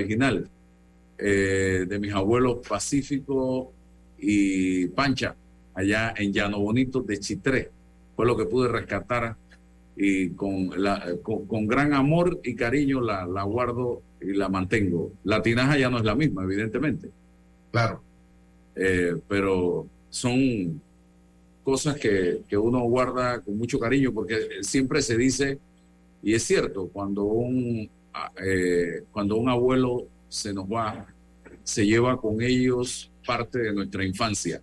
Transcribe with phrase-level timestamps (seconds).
[0.00, 0.48] original
[1.18, 3.72] eh, de mis abuelos Pacífico
[4.16, 5.34] y Pancha,
[5.74, 7.70] allá en Llano Bonito de Chitré.
[8.14, 9.36] Fue lo que pude rescatar
[9.96, 15.10] y con, la, con, gran amor y cariño la, la, guardo y la mantengo.
[15.24, 17.10] La tinaja ya no es la misma, evidentemente.
[17.72, 18.00] Claro.
[18.76, 20.80] Eh, pero son
[21.64, 25.58] cosas que, que, uno guarda con mucho cariño porque siempre se dice,
[26.22, 27.90] y es cierto, cuando un,
[28.44, 31.06] eh, cuando un abuelo se nos va,
[31.62, 34.62] se lleva con ellos parte de nuestra infancia.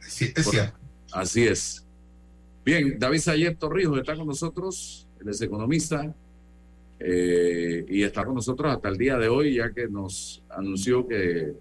[0.00, 0.78] Sí, es cierto.
[1.12, 1.84] Así es.
[2.64, 6.14] Bien, David Sayer Torrijos está con nosotros, él es economista
[7.00, 11.54] eh, y está con nosotros hasta el día de hoy, ya que nos anunció que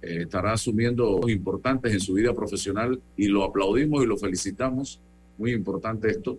[0.00, 5.00] eh, estará asumiendo importantes en su vida profesional y lo aplaudimos y lo felicitamos.
[5.36, 6.38] Muy importante esto.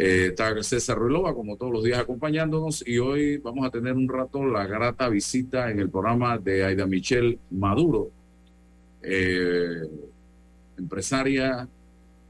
[0.00, 4.08] Eh, está César Ruilova, como todos los días, acompañándonos y hoy vamos a tener un
[4.08, 8.08] rato la grata visita en el programa de Aida Michelle Maduro,
[9.02, 9.82] eh,
[10.78, 11.68] empresaria,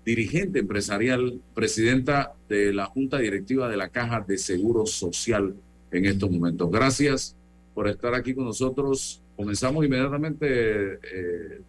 [0.02, 5.54] dirigente empresarial, presidenta de la Junta Directiva de la Caja de Seguro Social
[5.90, 6.70] en estos momentos.
[6.70, 7.36] Gracias
[7.74, 9.20] por estar aquí con nosotros.
[9.36, 11.60] Comenzamos inmediatamente eh,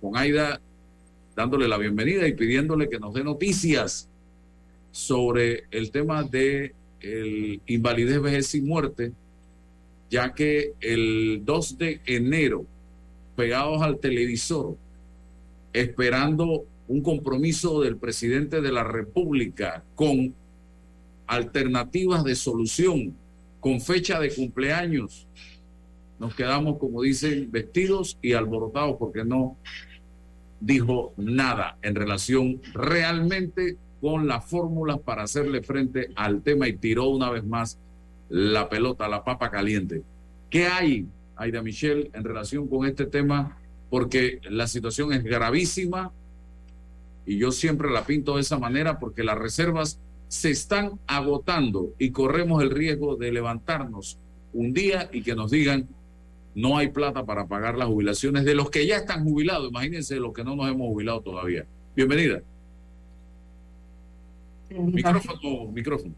[0.00, 0.58] con Aida,
[1.36, 4.08] dándole la bienvenida y pidiéndole que nos dé noticias
[4.94, 9.12] sobre el tema de el invalidez, vejez y muerte,
[10.08, 12.64] ya que el 2 de enero,
[13.34, 14.76] pegados al televisor,
[15.72, 20.32] esperando un compromiso del presidente de la República con
[21.26, 23.16] alternativas de solución,
[23.58, 25.26] con fecha de cumpleaños,
[26.20, 29.56] nos quedamos, como dicen, vestidos y alborotados porque no
[30.60, 37.06] dijo nada en relación realmente con las fórmulas para hacerle frente al tema y tiró
[37.06, 37.78] una vez más
[38.28, 40.02] la pelota, la papa caliente.
[40.50, 43.56] ¿Qué hay, Aida Michelle, en relación con este tema?
[43.88, 46.12] Porque la situación es gravísima
[47.24, 49.98] y yo siempre la pinto de esa manera porque las reservas
[50.28, 54.18] se están agotando y corremos el riesgo de levantarnos
[54.52, 55.88] un día y que nos digan
[56.54, 59.70] no hay plata para pagar las jubilaciones de los que ya están jubilados.
[59.70, 61.64] Imagínense los que no nos hemos jubilado todavía.
[61.96, 62.42] Bienvenida.
[64.80, 66.14] Micrófono, micrófono.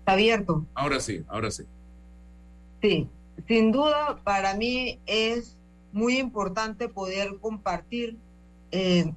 [0.00, 0.64] Está abierto.
[0.74, 1.64] Ahora sí, ahora sí.
[2.80, 3.08] Sí,
[3.48, 5.56] sin duda para mí es
[5.92, 8.16] muy importante poder compartir
[8.70, 9.12] eh,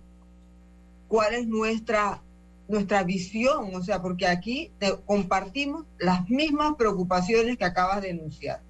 [1.07, 2.21] cuál es nuestra,
[2.67, 4.71] nuestra visión, o sea, porque aquí
[5.05, 8.61] compartimos las mismas preocupaciones que acabas de enunciar.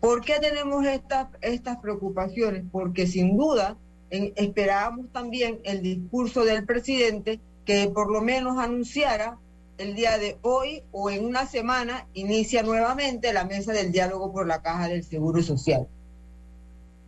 [0.00, 2.64] ¿Por qué tenemos estas, estas preocupaciones?
[2.70, 3.76] Porque sin duda
[4.10, 9.38] esperábamos también el discurso del presidente que por lo menos anunciara
[9.76, 14.46] el día de hoy o en una semana inicia nuevamente la mesa del diálogo por
[14.46, 15.86] la caja del Seguro Social.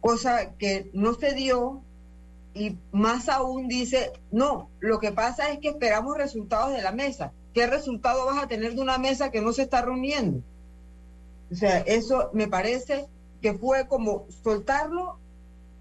[0.01, 1.83] Cosa que no se dio
[2.55, 7.33] y más aún dice, no, lo que pasa es que esperamos resultados de la mesa.
[7.55, 10.43] ¿Qué resultado vas a tener de una mesa que no se está reuniendo?
[11.51, 13.07] O sea, eso me parece
[13.41, 15.19] que fue como soltarlo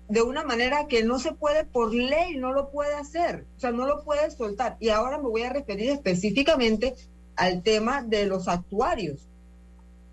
[0.10, 3.72] de una manera que no se puede por ley, no lo puede hacer, o sea,
[3.72, 4.78] no lo puede soltar.
[4.80, 6.96] Y ahora me voy a referir específicamente
[7.36, 9.28] al tema de los actuarios.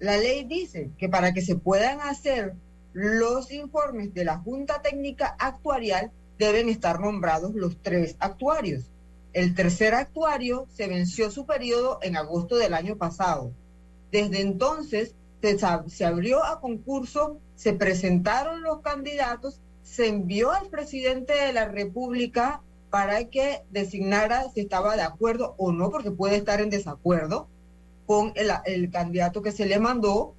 [0.00, 2.54] La ley dice que para que se puedan hacer
[2.92, 8.90] los informes de la Junta Técnica Actuarial deben estar nombrados los tres actuarios.
[9.32, 13.52] El tercer actuario se venció su periodo en agosto del año pasado.
[14.10, 19.60] Desde entonces se, se abrió a concurso, se presentaron los candidatos
[19.94, 25.70] se envió al presidente de la República para que designara si estaba de acuerdo o
[25.70, 27.46] no, porque puede estar en desacuerdo
[28.04, 30.34] con el, candidato que se le mandó,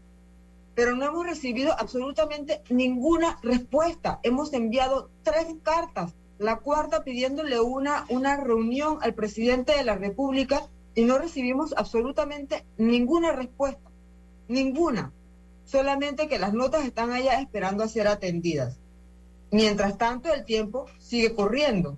[0.74, 4.20] pero no hemos recibido absolutamente ninguna respuesta.
[4.24, 10.68] Hemos enviado tres cartas, la cuarta pidiéndole una, una reunión al presidente de la República
[10.96, 13.90] y no recibimos absolutamente ninguna respuesta,
[14.50, 15.14] ninguna.
[15.64, 18.80] Solamente que las notas están allá esperando a ser atendidas.
[19.52, 21.98] Mientras tanto, el tiempo sigue corriendo.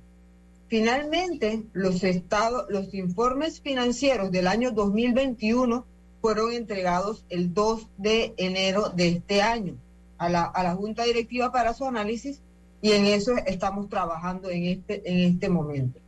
[0.68, 5.86] Finalmente, los estados, los informes financieros del año 2021
[6.22, 9.76] fueron entregados el 2 de enero de este año
[10.18, 12.42] a la, a la Junta Directiva para su análisis
[12.82, 16.00] y en eso estamos trabajando en este, en este momento.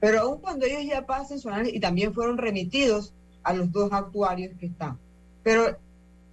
[0.00, 3.92] Pero aún cuando ellos ya pasen su análisis y también fueron remitidos a los dos
[3.92, 4.98] actuarios que están.
[5.42, 5.76] Pero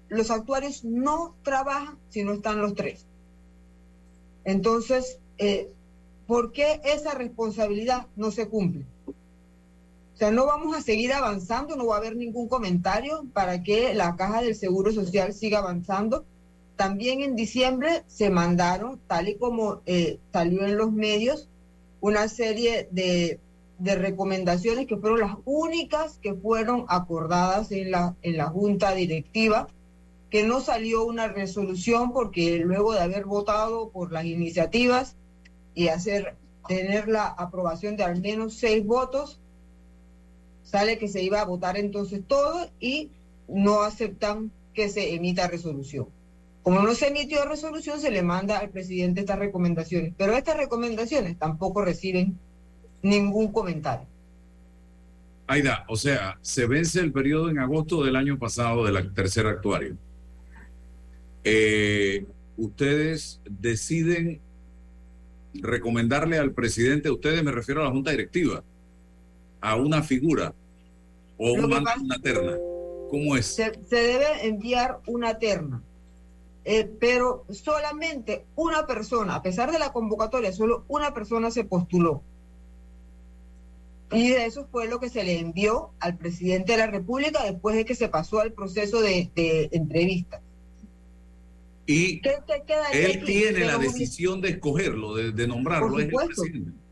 [0.10, 3.06] los actuarios no trabajan si no están los tres.
[4.46, 5.70] Entonces, eh,
[6.28, 8.86] ¿por qué esa responsabilidad no se cumple?
[9.08, 13.94] O sea, no vamos a seguir avanzando, no va a haber ningún comentario para que
[13.94, 16.24] la caja del Seguro Social siga avanzando.
[16.78, 21.50] También en diciembre se mandaron, tal y como eh, salió en los medios,
[22.00, 23.40] una serie de,
[23.78, 29.68] recomendaciones que fueron las únicas que fueron acordadas en la Junta Directiva,
[30.36, 35.16] que no salió una resolución porque luego de haber votado por las iniciativas
[35.74, 36.36] y hacer
[36.68, 39.40] tener la aprobación de al menos seis votos,
[40.62, 43.12] sale que se iba a votar entonces todo y
[43.48, 46.08] no aceptan que se emita resolución.
[46.64, 51.40] Como no se emitió resolución, se le manda al presidente estas recomendaciones, pero estas recomendaciones
[51.40, 52.38] tampoco reciben
[53.02, 54.06] ningún comentario.
[55.48, 59.96] Aida, o sea, se vence el periodo en agosto del año pasado del tercer actuario.
[61.46, 62.26] Eh,
[62.58, 64.42] ustedes deciden
[65.54, 68.64] recomendarle al presidente, ustedes me refiero a la Junta Directiva,
[69.62, 70.54] a una figura
[71.38, 72.58] o una, una terna.
[73.10, 73.46] ¿Cómo es?
[73.46, 75.82] Se, se debe enviar una terna
[76.68, 82.24] eh, pero solamente una persona, a pesar de la convocatoria, solo una persona se postuló.
[84.12, 87.86] Y eso fue lo que se le envió al presidente de la República después de
[87.86, 90.42] que se pasó al proceso de, de entrevista.
[91.88, 92.22] Y
[92.94, 95.90] él tiene la decisión de escogerlo, de, nombrarlo.
[95.90, 96.44] Por supuesto,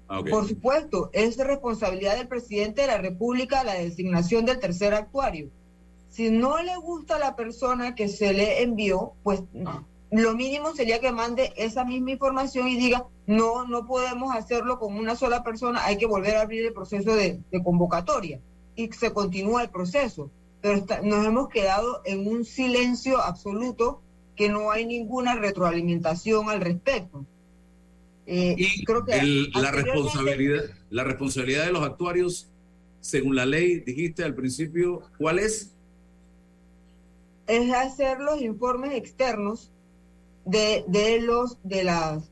[0.08, 5.50] ah, por supuesto, es responsabilidad del presidente de la República la designación del tercer actuario.
[6.10, 9.42] Si no le gusta a la persona que se le envió, pues
[10.12, 14.96] lo mínimo sería que mande esa misma información y diga, no, no podemos hacerlo con
[14.96, 18.40] una sola persona, hay que volver a abrir el proceso de, convocatoria
[18.76, 20.30] y se continúa el proceso.
[20.62, 24.03] Pero nos hemos quedado en un silencio absoluto
[24.36, 27.26] que no hay ninguna retroalimentación al respecto.
[28.26, 29.22] Eh, y creo que
[29.54, 32.48] la responsabilidad, la responsabilidad de los actuarios,
[33.02, 35.74] según la ley, dijiste al principio, ¿cuál es?
[37.48, 39.70] es hacer los informes externos
[40.46, 42.30] de, de los de las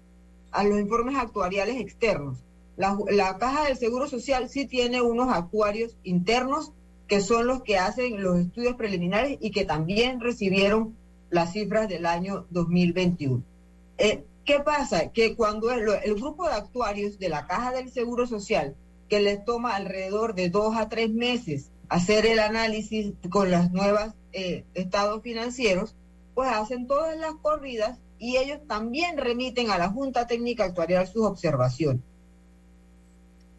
[0.52, 2.40] a los informes actuariales externos.
[2.76, 6.74] La, la, caja del Seguro Social sí tiene unos actuarios internos
[7.08, 10.96] que son los que hacen los estudios preliminares y que también recibieron
[11.32, 13.42] las cifras del año 2021.
[13.98, 15.12] Eh, ¿Qué pasa?
[15.12, 18.76] Que cuando el, el, grupo de actuarios de la caja del Seguro Social,
[19.10, 24.16] que les toma alrededor de dos a tres meses hacer el análisis con las nuevas
[24.32, 25.96] eh, estados financieros,
[26.34, 31.26] pues hacen todas las corridas y ellos también remiten a la Junta Técnica Actuarial sus
[31.26, 32.02] observaciones.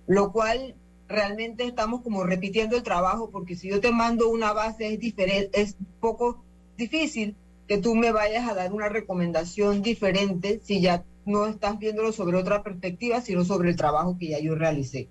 [0.07, 0.75] Lo cual
[1.09, 5.61] realmente estamos como repitiendo el trabajo porque si yo te mando una base es diferente,
[5.61, 6.43] es poco
[6.79, 7.37] difícil
[7.69, 12.37] que tú me vayas a dar una recomendación diferente si ya no estás viéndolo sobre
[12.37, 15.09] otra perspectiva, sino sobre el trabajo que ya yo realicé.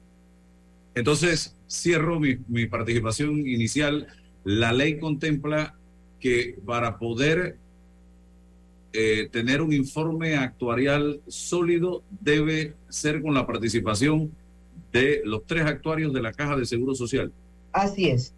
[0.94, 4.08] Entonces, cierro mi, mi participación inicial
[4.44, 5.76] la ley contempla
[6.20, 7.58] que para poder
[8.94, 14.32] eh, tener un informe actuarial sólido debe ser con la participación
[14.92, 17.32] de los tres actuarios de la Caja de Seguro Social.
[17.72, 18.34] Así es.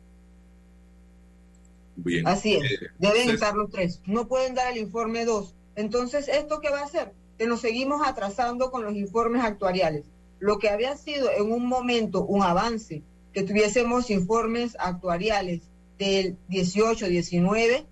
[1.95, 2.27] Bien.
[2.27, 2.63] Así es.
[2.63, 4.01] Eh, Deben estar los tres.
[4.05, 5.55] No pueden dar el informe dos.
[5.75, 7.13] Entonces, ¿esto qué va a hacer?
[7.37, 10.05] Que nos seguimos atrasando con los informes actuariales.
[10.39, 13.01] Lo que había sido en un momento un avance,
[13.33, 15.61] que tuviésemos informes actuariales
[15.97, 17.85] del 18, 19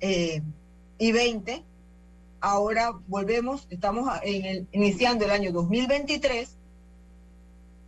[0.00, 0.42] eh,
[0.98, 1.64] y 20.
[2.40, 6.56] Ahora volvemos, estamos en el, iniciando el año 2023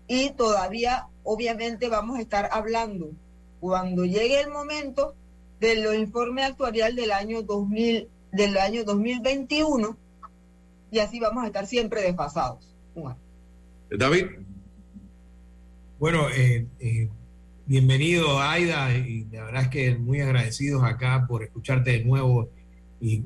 [0.06, 3.10] y todavía obviamente vamos a estar hablando
[3.60, 5.14] cuando llegue el momento
[5.61, 9.96] de los informes actuarial del año 2000 del año 2021
[10.90, 12.68] y así vamos a estar siempre desfasados.
[13.90, 14.26] David.
[15.99, 17.08] Bueno, eh, eh
[17.66, 22.50] Bienvenido, Aida, y la verdad es que muy agradecidos acá por escucharte de nuevo
[23.00, 23.23] y,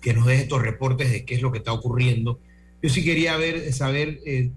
[0.00, 2.40] que nos des estos reportes de qué es lo que está ocurriendo.
[2.82, 4.50] Yo sí quería ver, saber, eh,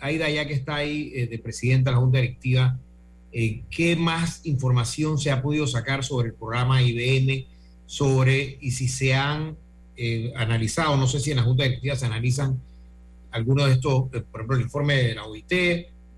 [0.00, 2.80] Aida, ya que está ahí eh, de presidenta de la Junta Directiva,
[3.32, 7.46] eh, ¿qué más información se ha podido sacar sobre el programa IBM,
[7.86, 9.56] sobre y si se han
[10.34, 12.60] analizado, no sé si en la Junta Directiva se analizan
[13.30, 15.52] algunos de estos, por ejemplo, el informe de la OIT,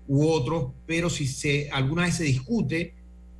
[0.07, 2.93] u otros, pero si se, alguna vez se discute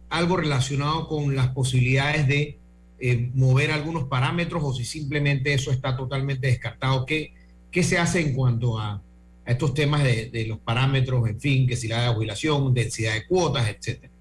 [0.09, 2.57] algo relacionado con las posibilidades de
[2.99, 7.05] eh, mover algunos parámetros o si simplemente eso está totalmente descartado.
[7.05, 7.33] ¿Qué,
[7.71, 9.01] qué se hace en cuanto a,
[9.45, 13.67] a estos temas de, los parámetros, en fin, que si la jubilación, densidad de cuotas,
[13.69, 14.11] etcétera?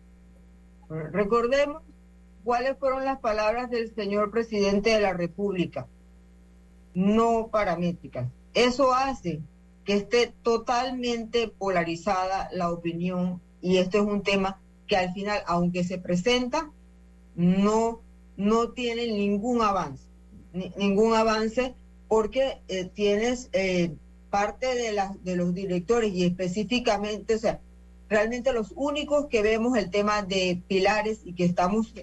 [0.88, 1.82] Recordemos
[2.44, 5.86] cuáles fueron las palabras del señor presidente de la República.
[6.94, 8.28] No paramétricas.
[8.52, 9.40] Eso hace
[9.84, 15.84] que esté totalmente polarizada la opinión y esto es un tema que al final, aunque
[15.84, 16.70] se presenta,
[17.34, 18.00] no,
[18.36, 20.04] no tiene ningún avance,
[20.76, 21.74] ningún avance
[22.08, 23.94] porque eh, tienes eh,
[24.34, 27.60] parte de, los directores y específicamente, o sea,
[28.08, 31.94] realmente los únicos que vemos el tema de pilares y que estamos,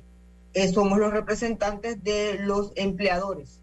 [0.53, 3.59] eh, somos los representantes de los empleadores.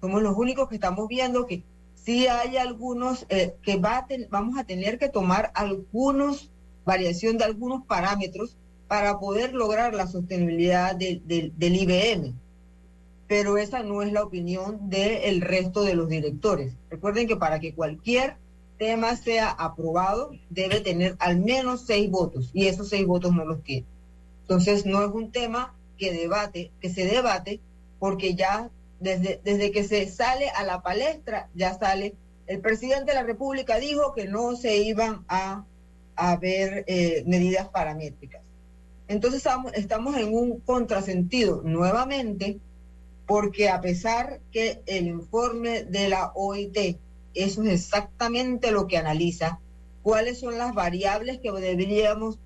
[0.00, 1.62] Somos los únicos que estamos viendo que
[1.94, 6.50] sí hay algunos que va vamos a tener que tomar algunos,
[6.84, 8.56] variación de algunos parámetros
[8.88, 12.34] para poder lograr la sostenibilidad del IBM.
[13.32, 16.74] Pero esa no es la opinión del resto de los directores.
[16.90, 18.36] Recuerden que para que cualquier
[18.76, 23.62] tema sea aprobado debe tener al menos seis votos y esos seis votos no los
[23.62, 23.86] tiene.
[24.42, 27.60] Entonces no es un tema que debate, que se debate
[27.98, 28.68] porque ya
[29.00, 32.14] desde, desde que se sale a la palestra ya sale.
[32.46, 35.64] El presidente de la República dijo que no se iban a,
[36.16, 38.42] a ver eh, medidas paramétricas.
[39.08, 42.60] Entonces estamos en un contrasentido nuevamente,
[43.26, 46.98] porque a pesar que el informe de la OIT,
[47.34, 49.60] eso es exactamente lo que analiza,
[50.02, 52.38] cuáles son las variables que deberíamos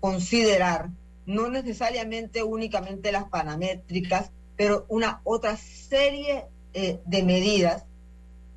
[0.00, 0.90] considerar,
[1.26, 7.84] no necesariamente únicamente las panamétricas, pero una otra serie eh, de medidas,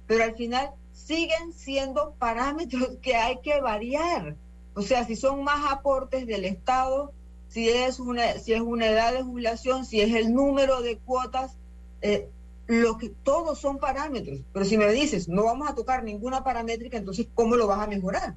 [0.07, 4.35] pero al final siguen siendo parámetros que hay que variar.
[4.73, 7.13] O sea, si son más aportes del Estado,
[7.47, 11.57] si es una, si es una edad de jubilación, si es el número de cuotas,
[12.05, 12.29] eh,
[12.67, 14.39] lo que todos son parámetros.
[14.53, 17.87] Pero si me dices, no vamos a tocar ninguna paramétrica, entonces, ¿cómo lo vas a
[17.87, 18.35] mejorar?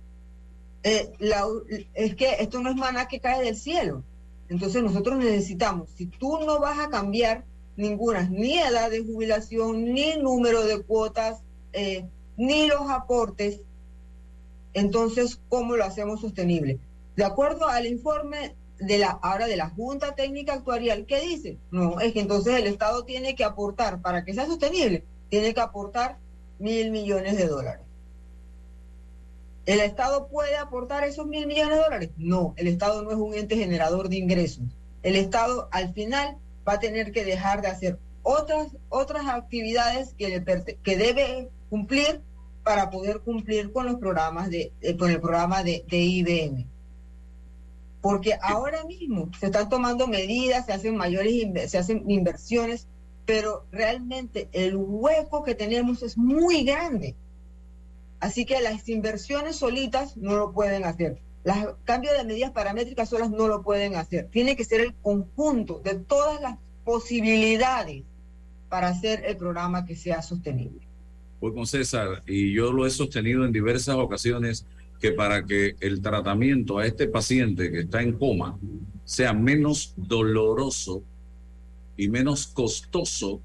[0.82, 1.12] Eh,
[1.92, 4.02] es que esto no es maná que cae del cielo.
[4.48, 7.44] Entonces nosotros necesitamos, si tú no vas a cambiar
[7.76, 11.40] ninguna, ni edad de jubilación, ni número de cuotas,
[11.74, 12.06] eh,
[12.38, 13.60] ni los aportes,
[14.72, 16.78] entonces, ¿cómo lo hacemos sostenible?
[17.16, 21.58] De acuerdo al informe de la ahora de la Junta Técnica Actuarial, ¿qué dice?
[21.70, 25.60] No, es que entonces el Estado tiene que aportar, para que sea sostenible, tiene que
[25.60, 26.18] aportar
[26.58, 27.82] mil millones de dólares.
[29.66, 32.10] ¿El Estado puede aportar esos mil millones de dólares?
[32.16, 34.64] No, el Estado no es un ente generador de ingresos.
[35.02, 40.28] El Estado al final va a tener que dejar de hacer otras, otras actividades que,
[40.28, 40.44] le,
[40.82, 42.22] que debe cumplir
[42.64, 46.66] para poder cumplir con los programas de, eh, con el programa de, de IBM
[48.00, 52.86] porque ahora mismo se están tomando medidas, se hacen mayores, se hacen inversiones,
[53.26, 57.14] pero realmente el hueco que tenemos es muy grande.
[58.20, 61.18] Así que las inversiones solitas no lo pueden hacer.
[61.44, 64.28] Los cambios de medidas paramétricas solas no lo pueden hacer.
[64.30, 68.02] Tiene que ser el conjunto de todas las posibilidades
[68.68, 70.80] para hacer el programa que sea sostenible.
[71.40, 74.66] Pues con César, y yo lo he sostenido en diversas ocasiones,
[75.00, 78.58] que para que el tratamiento a este paciente que está en coma
[79.04, 81.02] sea menos doloroso
[81.96, 83.40] y menos costoso,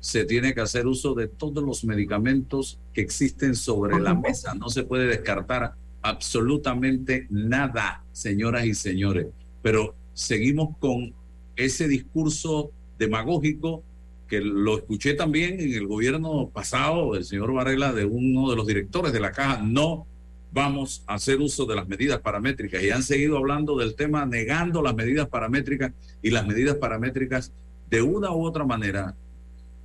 [0.00, 4.54] se tiene que hacer uso de todos los medicamentos que existen sobre la mesa.
[4.54, 9.26] No se puede descartar absolutamente nada, señoras y señores.
[9.62, 11.12] Pero seguimos con
[11.56, 13.82] ese discurso demagógico
[14.28, 18.66] que lo escuché también en el gobierno pasado del señor Varela, de uno de los
[18.66, 19.62] directores de la caja.
[19.62, 20.06] No
[20.50, 24.82] vamos a hacer uso de las medidas paramétricas y han seguido hablando del tema negando
[24.82, 27.52] las medidas paramétricas y las medidas paramétricas
[27.90, 29.14] de una u otra manera,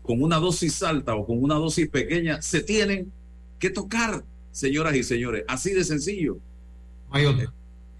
[0.01, 3.11] con una dosis alta o con una dosis pequeña, se tienen
[3.59, 6.37] que tocar, señoras y señores, así de sencillo.
[7.09, 7.53] No hay otra.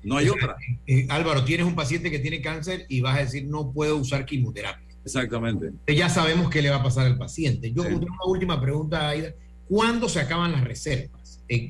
[0.03, 0.57] No hay otra.
[0.85, 3.97] Eh, eh, Álvaro, tienes un paciente que tiene cáncer y vas a decir no puedo
[3.97, 4.83] usar quimioterapia.
[5.05, 5.71] Exactamente.
[5.87, 7.71] Ya sabemos qué le va a pasar al paciente.
[7.71, 9.33] Yo tengo una última pregunta, Aida.
[9.67, 11.22] ¿Cuándo se acaban las reservas?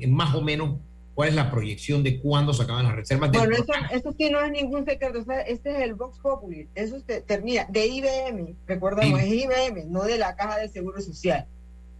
[0.07, 0.77] Más o menos
[1.13, 3.31] cuál es la proyección de cuándo se acaban las reservas.
[3.31, 3.55] Bueno,
[3.91, 8.55] eso, sí no es ningún secreto, este es el Vox Populi, eso termina de IBM,
[8.67, 11.45] recordamos, es IBM, no de la Caja de Seguro Social.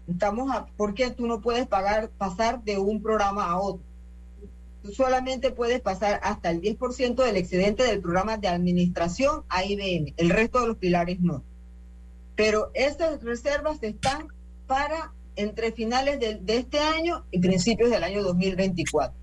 [0.07, 3.83] Estamos a, porque tú no puedes pagar, pasar de un programa a otro.
[4.81, 10.13] Tú solamente puedes pasar hasta el 10% del excedente del programa de administración a IBM,
[10.17, 11.41] el resto de los pilares no.
[12.35, 14.27] Pero estas reservas están
[14.67, 19.15] para entre finales de, este año y principios del año 2024.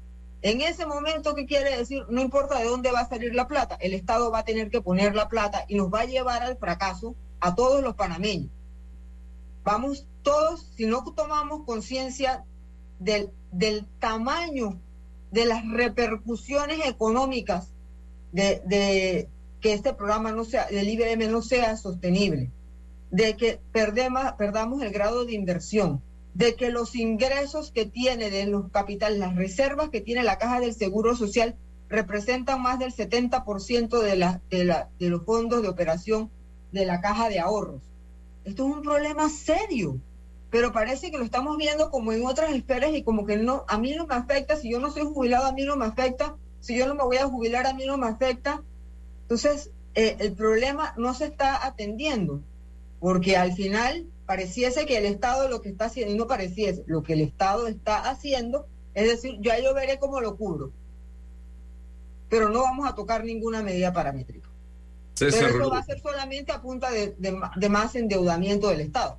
[0.43, 2.05] En ese momento, ¿qué quiere decir?
[2.09, 4.81] No importa de dónde va a salir la plata, el Estado va a tener que
[4.81, 8.50] poner la plata y nos va a llevar al fracaso a todos los panameños.
[9.64, 12.45] Vamos todos, si no tomamos conciencia
[12.99, 14.79] del, del tamaño
[15.31, 17.69] de las repercusiones económicas
[18.33, 19.29] de, de,
[19.61, 22.50] que este programa no sea, del IBM no sea sostenible
[23.11, 26.02] de que perdemos, perdamos el grado de inversión,
[26.35, 30.61] de que los ingresos que tiene de los capitales, las reservas que tiene la caja
[30.61, 31.57] del Seguro Social,
[31.88, 36.31] representan más del 70% de, de los fondos de operación
[36.71, 37.83] de la caja de ahorros.
[38.45, 39.99] Esto es un problema serio,
[40.50, 43.76] pero parece que lo estamos viendo como en otras esferas y como que no, a
[43.79, 46.76] mí no me afecta, si yo no soy jubilado, a mí no me afecta, si
[46.76, 48.62] yo no me voy a jubilar, a mí no me afecta.
[49.23, 52.40] Entonces, eh, el problema no se está atendiendo,
[53.00, 57.02] porque al final pareciese que el Estado lo que está haciendo, y no pareciese, lo
[57.02, 60.71] que el Estado está haciendo, es decir, ya yo veré cómo lo cubro,
[62.28, 64.49] pero no vamos a tocar ninguna medida paramétrica.
[65.19, 69.19] pero eso va a ser solamente a punta de, de más endeudamiento del Estado.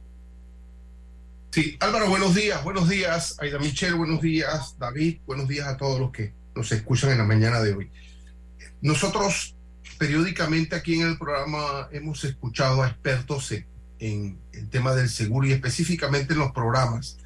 [1.51, 5.99] Sí, Álvaro, buenos días, buenos días, Aida Michelle, buenos días, David, buenos días a todos
[5.99, 7.91] los que nos escuchan en la mañana de hoy.
[8.81, 9.53] Nosotros
[9.97, 13.65] periódicamente aquí en el programa hemos escuchado a expertos en,
[14.01, 17.17] el tema del seguro y específicamente en los programas.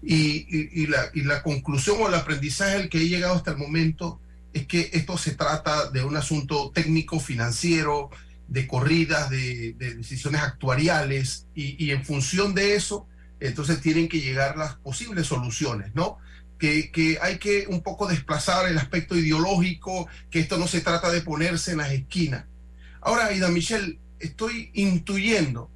[0.00, 4.20] Y, la, y la conclusión o el aprendizaje al que he llegado hasta el momento
[4.52, 8.10] es que esto se trata de un asunto técnico, financiero,
[8.46, 13.06] de corridas, de, decisiones actuariales, y, y, en función de eso,
[13.40, 16.18] entonces tienen que llegar las posibles soluciones, ¿no?
[16.58, 21.22] que, hay que un poco desplazar el aspecto ideológico, que esto no se trata de
[21.22, 22.44] ponerse en las esquinas.
[23.00, 25.70] Ahora, Aida Michelle, estoy intuyendo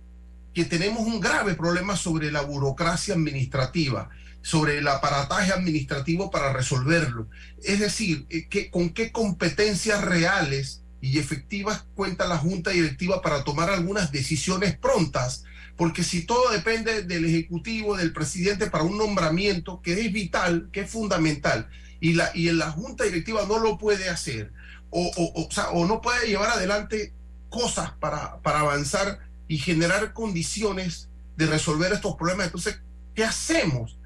[0.54, 4.10] que tenemos un grave problema sobre la burocracia administrativa,
[4.42, 7.28] sobre el aparataje administrativo para resolverlo.
[7.62, 13.44] Es decir, eh, que, con qué competencias reales y efectivas cuenta la Junta Directiva para
[13.44, 15.44] tomar algunas decisiones prontas
[15.76, 20.82] porque si todo depende del Ejecutivo, del presidente para un nombramiento que es vital, que
[20.82, 21.68] es fundamental,
[22.00, 24.52] y, la, y la Junta Directiva no lo puede hacer,
[24.90, 27.14] o, o, sea, o no puede llevar adelante
[27.48, 29.20] cosas para, para avanzar
[29.52, 32.80] y generar condiciones de resolver estos problemas, entonces,
[33.14, 33.98] ¿qué hacemos?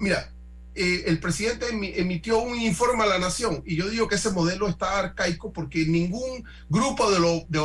[0.00, 0.32] Mira,
[0.74, 1.66] eh, el presidente
[2.00, 5.86] emitió un informe a la nación y yo digo que ese modelo está arcaico porque
[5.86, 7.20] ningún grupo de,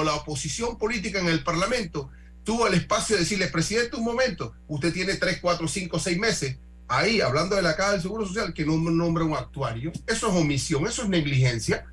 [0.05, 2.11] la oposición política en el Parlamento
[2.43, 6.57] tuvo el espacio de decirle, presidente, un momento, usted tiene tres, cuatro, cinco, seis meses
[6.87, 9.91] ahí hablando de la Caja del Seguro Social que no nombra un actuario.
[10.05, 11.87] Eso es omisión, eso es negligencia.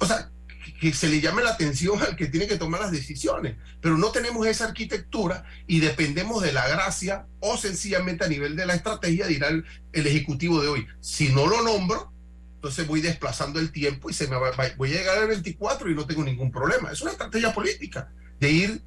[0.00, 0.32] O sea,
[0.72, 4.10] que se le llame la atención al que tiene que tomar las decisiones, pero no
[4.10, 9.26] tenemos esa arquitectura y dependemos de la gracia o sencillamente a nivel de la estrategia
[9.26, 10.86] dirá el, el ejecutivo de hoy.
[11.00, 12.12] Si no lo nombro,
[12.56, 15.94] entonces voy desplazando el tiempo y se me va, voy a llegar al 24 y
[15.94, 16.90] no tengo ningún problema.
[16.90, 18.82] Es una estrategia política de ir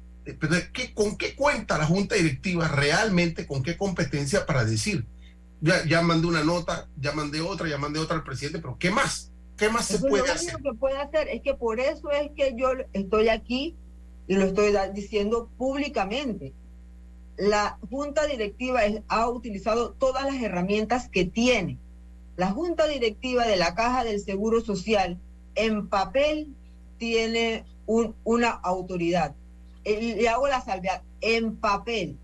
[0.72, 5.06] ¿qué, ¿con qué cuenta la Junta Directiva realmente, con qué competencia para decir?
[5.60, 8.90] Ya, ya mandé una nota, ya mandé otra, ya mandé otra al presidente, pero ¿qué
[8.90, 9.32] más?
[9.58, 10.54] ¿Qué más se puede hacer?
[10.54, 13.74] Lo que puede hacer es que por eso es que yo estoy aquí
[14.28, 16.54] y lo estoy diciendo públicamente.
[17.36, 21.78] La Junta Directiva ha utilizado todas las herramientas que tiene.
[22.36, 25.18] La Junta Directiva de la Caja del Seguro Social
[25.56, 26.54] en papel
[26.98, 29.34] tiene un, una autoridad,
[29.84, 32.16] le hago la salvedad en papel,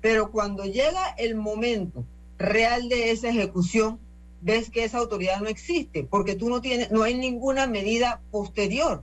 [0.00, 2.04] pero cuando llega el momento
[2.38, 4.00] real de esa ejecución,
[4.40, 9.02] ves que esa autoridad no existe, porque tú no tienes, no hay ninguna medida posterior.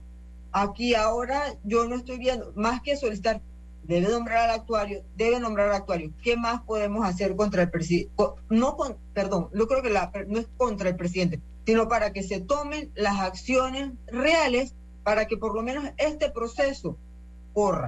[0.52, 3.40] Aquí ahora yo no estoy viendo, más que solicitar,
[3.84, 6.12] debe nombrar al actuario, debe nombrar al actuario.
[6.22, 8.10] ¿Qué más podemos hacer contra el presidente?
[8.48, 12.22] No con, perdón, yo creo que la, no es contra el presidente, sino para que
[12.22, 16.96] se tomen las acciones reales para que por lo menos este proceso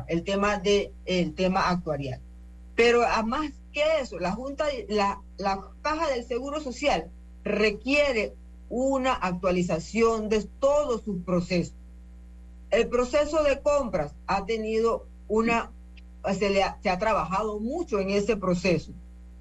[0.06, 2.20] el tema de el tema actuarial.
[2.74, 7.10] Pero además que eso, la Junta, la, la Caja del Seguro Social
[7.48, 8.34] requiere
[8.68, 11.74] una actualización de todos sus procesos.
[12.70, 15.70] El proceso de compras ha tenido una,
[16.38, 18.92] se, ha trabajado mucho en ese proceso.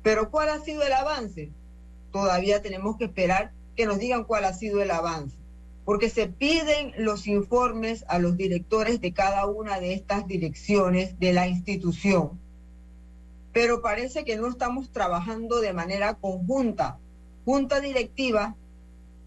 [0.02, 1.52] Pero ¿cuál ha sido el avance?
[2.12, 5.36] Todavía tenemos que esperar que nos digan cuál ha sido el avance
[5.88, 11.32] porque se piden los informes a los directores de cada una de estas direcciones de
[11.32, 12.38] la institución.
[13.54, 17.00] Pero parece que no estamos trabajando de manera conjunta,
[17.48, 18.58] junta directiva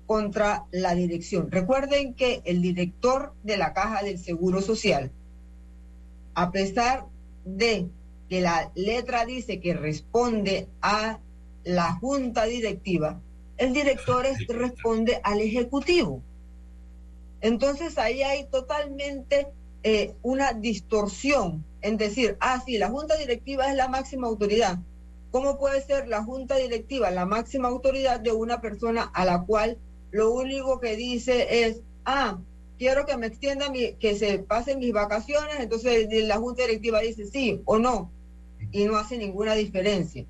[0.04, 1.50] contra la dirección.
[1.50, 5.10] Recuerden que el director de la Caja del Seguro Social,
[6.34, 7.06] a pesar
[7.46, 7.88] de
[8.28, 11.18] que la letra dice que responde a
[11.64, 13.18] la junta directiva,
[13.56, 16.20] el director responde al ejecutivo.
[17.40, 19.46] Entonces ahí hay totalmente
[19.82, 24.78] eh, una distorsión en decir, ah, sí, la junta directiva es la máxima autoridad.
[25.30, 29.78] ¿Cómo puede ser la junta directiva la máxima autoridad de una persona a la cual
[30.10, 32.38] lo único que dice es, ah,
[32.78, 37.26] quiero que me extienda mi, que se pasen mis vacaciones, entonces la junta directiva dice
[37.26, 38.10] sí o no,
[38.72, 40.24] y no hace ninguna diferencia.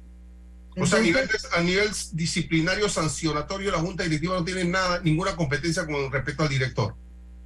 [0.77, 5.35] o sea, a nivel, a nivel disciplinario sancionatorio, la Junta Directiva no tiene nada, ninguna
[5.37, 6.95] competencia con respecto al director.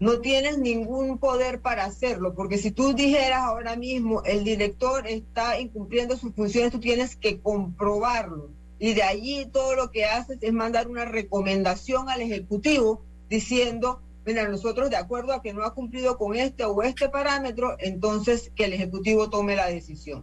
[0.04, 5.58] No tienes ningún poder para hacerlo, porque si tú dijeras ahora mismo el director está
[5.58, 8.50] incumpliendo sus funciones, tú tienes que comprobarlo.
[8.78, 14.46] Y de allí todo lo que haces es mandar una recomendación al Ejecutivo diciendo, mira,
[14.46, 18.66] nosotros de acuerdo a que no ha cumplido con este o este parámetro, entonces que
[18.66, 20.22] el Ejecutivo tome la decisión.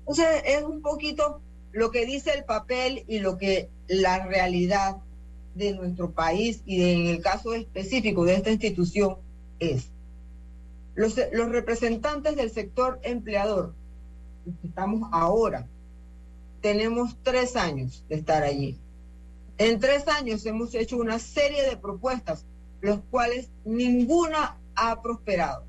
[0.00, 1.40] Entonces es un poquito
[1.70, 4.96] lo que dice el papel y lo que la realidad
[5.54, 9.16] de nuestro país y en el caso específico de esta institución
[9.58, 9.90] es.
[10.94, 13.74] Los, los representantes del sector empleador,
[14.64, 15.66] estamos ahora,
[16.60, 18.78] tenemos tres años de estar allí.
[19.58, 22.44] En tres años hemos hecho una serie de propuestas,
[22.80, 25.64] los cuales ninguna ha prosperado.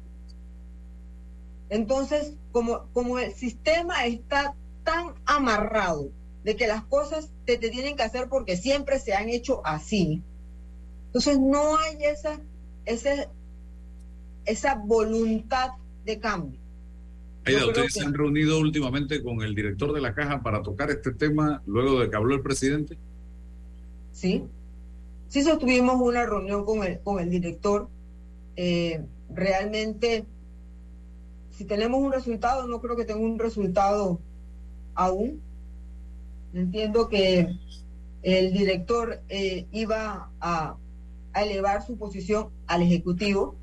[1.70, 6.10] Entonces, como, como el sistema está tan amarrado
[6.44, 10.22] de que las cosas te, te, tienen que hacer porque siempre se han hecho así.
[11.08, 12.40] Entonces no hay esa,
[12.86, 13.30] esa,
[14.46, 15.72] esa voluntad
[16.06, 16.60] de cambio.
[17.46, 21.12] Aida, ¿ustedes se han reunido últimamente con el director de la caja para tocar este
[21.12, 22.98] tema luego de que habló el presidente?
[24.12, 24.44] Sí,
[25.28, 27.90] sí sostuvimos una reunión con el, con el director.
[28.56, 30.26] Eh, realmente,
[31.52, 34.20] si tenemos un resultado, no creo que tenga un resultado
[34.94, 35.42] aún.
[36.54, 37.56] Entiendo que
[38.24, 40.78] el director eh, iba a,
[41.34, 43.56] a, elevar su posición al Ejecutivo.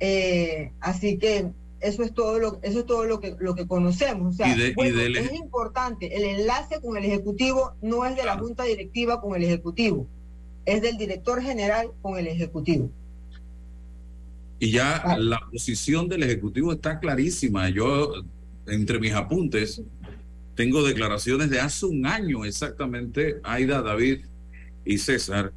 [0.00, 4.34] Eh, así que eso es todo lo, eso es todo lo que, lo que conocemos.
[4.34, 8.38] O sea, de, bueno, es importante, el enlace con el Ejecutivo no es de la
[8.38, 10.06] Junta Directiva con el Ejecutivo,
[10.64, 12.90] es del director general con el Ejecutivo.
[14.58, 15.18] Y ya ah.
[15.18, 17.68] la posición del Ejecutivo está clarísima.
[17.68, 18.12] Yo
[18.68, 19.82] entre mis apuntes,
[20.54, 24.20] tengo declaraciones de hace un año exactamente, Aida, David
[24.84, 25.52] y César,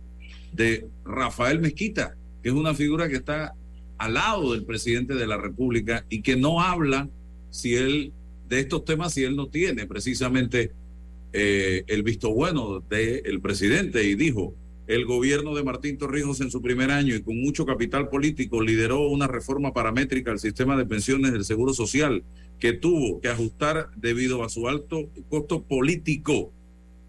[0.53, 3.53] de Rafael Mezquita, que es una figura que está
[3.97, 7.09] al lado del presidente de la República y que no habla
[7.49, 8.13] si él
[8.47, 10.71] de estos temas si él no tiene precisamente
[11.33, 14.03] eh, el visto bueno del presidente.
[14.03, 14.53] Y dijo
[14.87, 19.07] el gobierno de Martín Torrijos en su primer año y con mucho capital político lideró
[19.07, 22.23] una reforma paramétrica al sistema de pensiones del Seguro Social
[22.59, 26.51] que tuvo que ajustar debido a su alto costo político.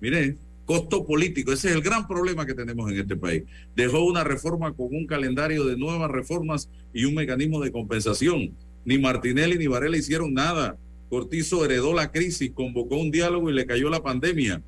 [0.00, 3.44] Miren, costo político, ese es el gran problema que tenemos en este país.
[3.74, 8.52] Dejó una reforma con un calendario de nuevas reformas y un mecanismo de compensación.
[8.85, 10.76] Ni Martinelli ni Varela hicieron nada.
[11.09, 14.62] Cortizo heredó la crisis, convocó un diálogo y le cayó la pandemia.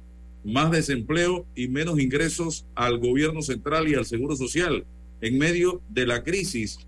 [0.44, 4.84] Más desempleo y menos ingresos al gobierno central y al seguro social.
[5.20, 6.78] En medio de la crisis,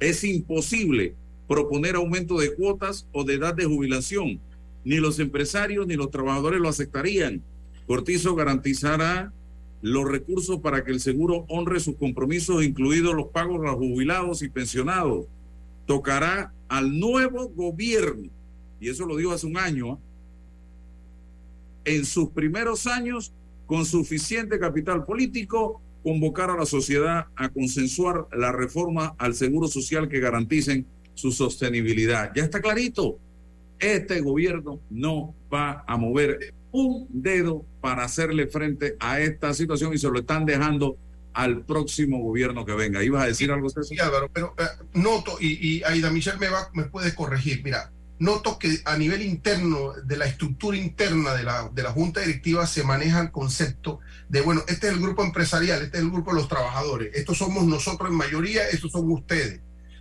[0.00, 1.14] es imposible
[1.48, 4.38] proponer aumento de cuotas o de edad de jubilación.
[4.84, 7.42] Ni los empresarios ni los trabajadores lo aceptarían.
[7.86, 9.32] Cortizo garantizará
[9.80, 14.42] los recursos para que el seguro honre sus compromisos, incluidos los pagos a los jubilados
[14.42, 15.26] y pensionados.
[15.86, 18.28] Tocará al nuevo gobierno,
[18.80, 19.98] y eso lo dijo hace un año,
[21.84, 23.32] en sus primeros años,
[23.66, 30.08] con suficiente capital político, convocar a la sociedad a consensuar la reforma al seguro social
[30.08, 30.86] que garanticen
[31.18, 32.30] su sostenibilidad.
[32.34, 33.18] Ya está clarito.
[33.80, 39.98] Este gobierno no va a mover un dedo para hacerle frente a esta situación y
[39.98, 40.96] se lo están dejando
[41.34, 43.02] al próximo gobierno que venga.
[43.02, 43.84] ¿Ibas a decir algo, César?
[43.84, 44.62] Sí, Álvaro, pero eh,
[44.94, 49.22] noto, y, y Aida Michelle me, va, me puede corregir, mira, noto que a nivel
[49.22, 54.00] interno, de la estructura interna de la, de la Junta Directiva, se maneja el concepto
[54.28, 57.38] de, bueno, este es el grupo empresarial, este es el grupo de los trabajadores, estos
[57.38, 59.60] somos nosotros en mayoría, estos son ustedes.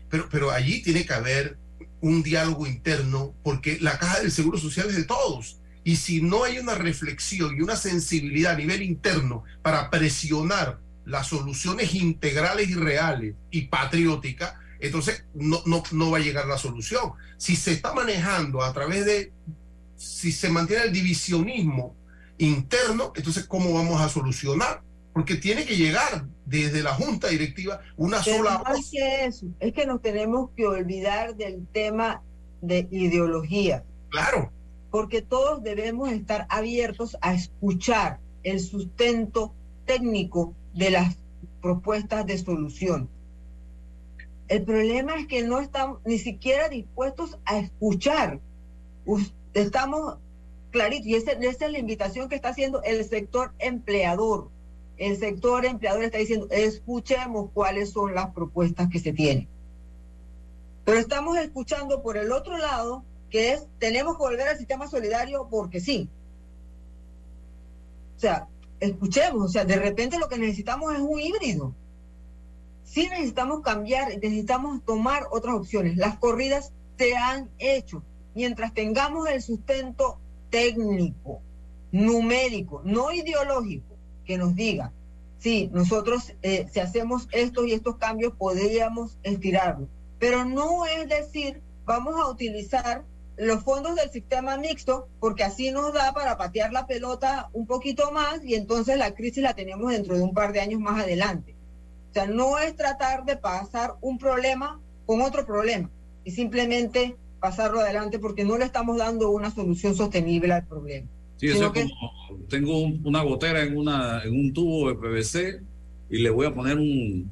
[0.09, 1.57] Pero, pero allí tiene que haber
[2.01, 5.59] un diálogo interno, porque la caja del Seguro Social es de todos.
[5.83, 11.27] Y si no hay una reflexión y una sensibilidad a nivel interno para presionar las
[11.27, 17.13] soluciones integrales y reales y patrióticas, entonces no, no, no va a llegar la solución.
[17.37, 19.31] Si se está manejando a través de,
[19.95, 21.95] si se mantiene el divisionismo
[22.37, 24.83] interno, entonces ¿cómo vamos a solucionar?
[25.17, 28.91] Porque tiene que llegar desde la junta directiva una Pero sola más voz.
[28.91, 32.21] que eso, es que nos tenemos que olvidar del tema
[32.61, 34.51] de ideología, Claro,
[34.91, 41.17] porque todos debemos estar abiertos a escuchar el sustento técnico de las
[41.63, 43.09] propuestas de solución.
[44.49, 48.39] El problema es que no estamos ni siquiera dispuestos a escuchar.
[49.55, 50.17] Estamos
[50.69, 54.51] claritos, y esa, esa es la invitación que está haciendo el sector empleador.
[54.97, 59.47] El sector empleador está diciendo, escuchemos cuáles son las propuestas que se tienen.
[60.85, 65.47] Pero estamos escuchando por el otro lado, que es, tenemos que volver al sistema solidario
[65.49, 66.09] porque sí.
[68.15, 68.47] O sea,
[68.79, 71.75] escuchemos, o sea, de repente lo que necesitamos es un híbrido.
[72.83, 75.97] Sí necesitamos cambiar, necesitamos tomar otras opciones.
[75.97, 78.01] Las corridas se han hecho.
[78.33, 81.41] Mientras tengamos el sustento técnico,
[81.91, 83.96] numérico, no ideológico,
[84.27, 84.91] que nos diga,
[85.39, 89.87] sí, nosotros eh, si hacemos estos y estos cambios podríamos estirarlo.
[90.19, 93.03] Pero no es decir, vamos a utilizar
[93.37, 98.11] los fondos del sistema mixto, porque así nos da para patear la pelota un poquito
[98.11, 101.55] más y entonces la crisis la tenemos dentro de un par de años más adelante.
[102.11, 105.89] O sea, no es tratar de pasar un problema con otro problema
[106.23, 111.07] y simplemente pasarlo adelante porque no le estamos dando una solución sostenible al problema.
[111.37, 115.61] Sí, eso es como tengo una gotera en, una, en un tubo de PVC
[116.09, 117.29] y le voy a poner un,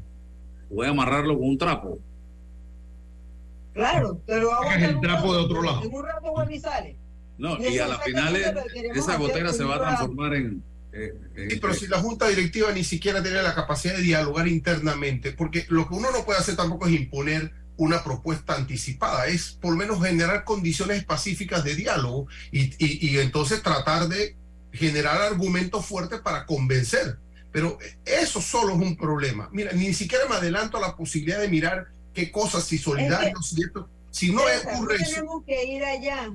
[0.69, 1.99] voy a amarrarlo con un trapo
[3.75, 5.83] Claro, pero es el trapo de otro lado.
[5.83, 6.95] En un rato vuelve y sale.
[7.37, 8.33] No, y, a la final
[8.95, 10.63] esa gotera se va a transformar en,
[10.93, 15.65] sí, pero si la junta directiva ni siquiera tiene la capacidad de dialogar internamente, porque
[15.67, 19.77] lo que uno no puede hacer tampoco es imponer una propuesta anticipada, es por lo
[19.77, 24.35] menos generar condiciones pacíficas de diálogo y, y entonces tratar de
[24.71, 27.17] generar argumentos fuertes para convencer.
[27.51, 29.49] Pero eso solo es un problema.
[29.51, 33.87] Mira, ni siquiera me adelanto a la posibilidad de mirar qué cosas, si solidarios, ¿cierto?
[34.11, 35.15] Si no ocurre eso.
[35.15, 36.33] Tenemos que ir allá.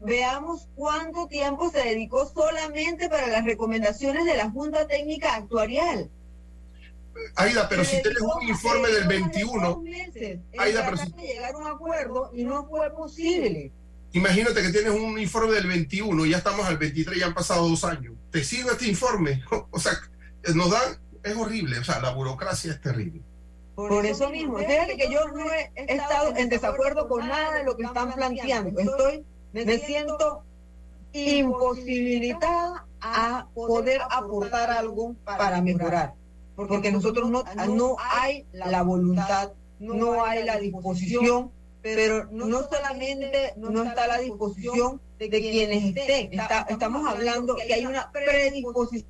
[0.00, 6.10] Veamos cuánto tiempo se dedicó solamente para las recomendaciones de la Junta Técnica Actuarial.
[7.36, 9.84] Aida, pero si tienes un informe del 21,
[10.58, 13.72] Aida, pero si llegar a un acuerdo y no fue posible.
[14.12, 17.84] Imagínate que tienes un informe del 21, ya estamos al 23, ya han pasado dos
[17.84, 18.14] años.
[18.30, 19.42] ¿Te sirve este informe?
[19.70, 19.92] O sea,
[20.54, 23.22] nos dan, es horrible, o sea, la burocracia es terrible.
[23.74, 27.76] Por, eso, mismo, fíjate que yo no he estado en desacuerdo con nada de lo
[27.76, 28.80] que están planteando.
[28.80, 30.42] Estoy, me siento
[31.12, 36.14] imposibilitada a poder aportar algo para mejorar.
[36.66, 43.84] Porque nosotros no, no hay la voluntad, no hay la disposición, pero no solamente no
[43.84, 46.30] está la disposición de quienes estén,
[46.68, 49.06] estamos hablando que hay una predisposición,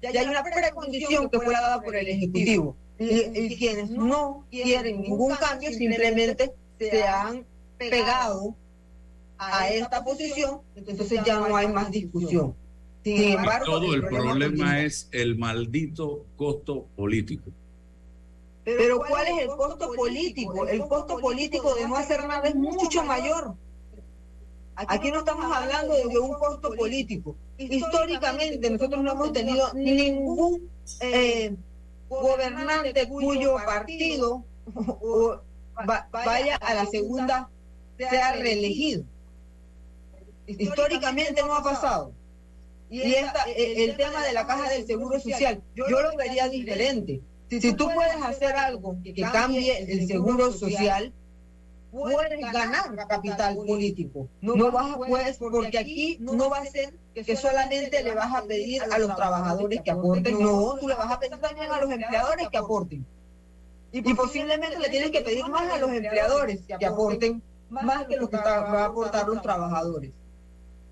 [0.00, 5.34] y hay una precondición que fue dada por el Ejecutivo y, quienes no quieren ningún
[5.34, 7.44] cambio simplemente se han
[7.78, 8.54] pegado
[9.38, 12.54] a esta posición, entonces ya no hay más discusión.
[13.04, 17.50] Sin embargo, todo el problema es el maldito costo político.
[18.64, 20.66] Pero ¿cuál es el costo político?
[20.66, 23.54] El costo político de no hacer nada es mucho mayor.
[24.76, 27.36] Aquí no estamos hablando de un costo político.
[27.58, 31.54] Históricamente nosotros no hemos tenido ningún eh,
[32.08, 34.44] gobernante cuyo partido
[36.12, 37.48] vaya a la segunda
[37.98, 39.04] sea reelegido.
[40.46, 42.12] Históricamente no ha pasado.
[42.90, 47.22] Y esta, el, tema de la caja del seguro social, yo lo vería diferente.
[47.48, 51.12] Si tú puedes hacer algo que cambie el seguro social,
[51.92, 54.28] puedes ganar capital político.
[54.40, 58.42] No, vas a, pues, porque aquí no va a ser que solamente le vas a
[58.44, 61.90] pedir a los trabajadores que aporten, no, tú le vas a pedir también a los
[61.90, 63.06] empleadores que aporten.
[63.92, 68.28] Y posiblemente le tienes que pedir más a los empleadores que aporten más que lo
[68.28, 70.12] que van a aportar los trabajadores.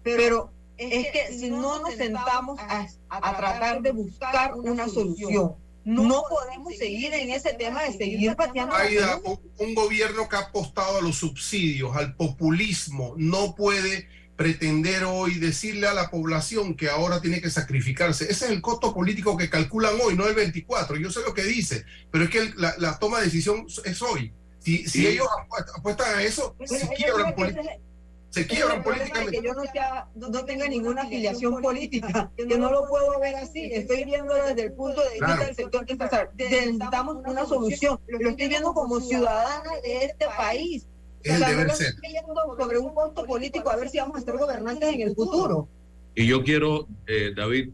[0.03, 6.23] Pero es que si no nos sentamos a, a tratar de buscar una solución, no,
[6.29, 8.75] podemos seguir en ese tema de seguir pateando.
[8.75, 9.21] Aida,
[9.59, 15.88] un gobierno que ha apostado a los subsidios, al populismo, no puede pretender hoy decirle
[15.88, 18.25] a la población que ahora tiene que sacrificarse.
[18.25, 20.97] Ese es el costo político que calculan hoy, no el 24.
[20.97, 24.33] Yo sé lo que dice, pero es que la, toma de decisión es hoy.
[24.61, 25.27] Si, si ellos
[25.75, 27.88] apuestan a eso, si quiebran políticamente
[28.31, 29.38] se quiebran políticamente.
[29.38, 33.71] Que yo no, sea, no, tenga ninguna afiliación política, que no lo puedo ver así.
[33.73, 36.31] Estoy viendo desde el punto de vista del sector empresarial.
[36.37, 37.99] Necesitamos una solución.
[38.07, 40.87] Lo estoy viendo como ciudadana de este país.
[41.23, 41.88] Es el deber ser.
[41.88, 45.14] Estoy viendo sobre un costo político a ver si vamos a ser gobernantes en el
[45.14, 45.69] futuro.
[46.14, 47.71] Y yo quiero, eh, David,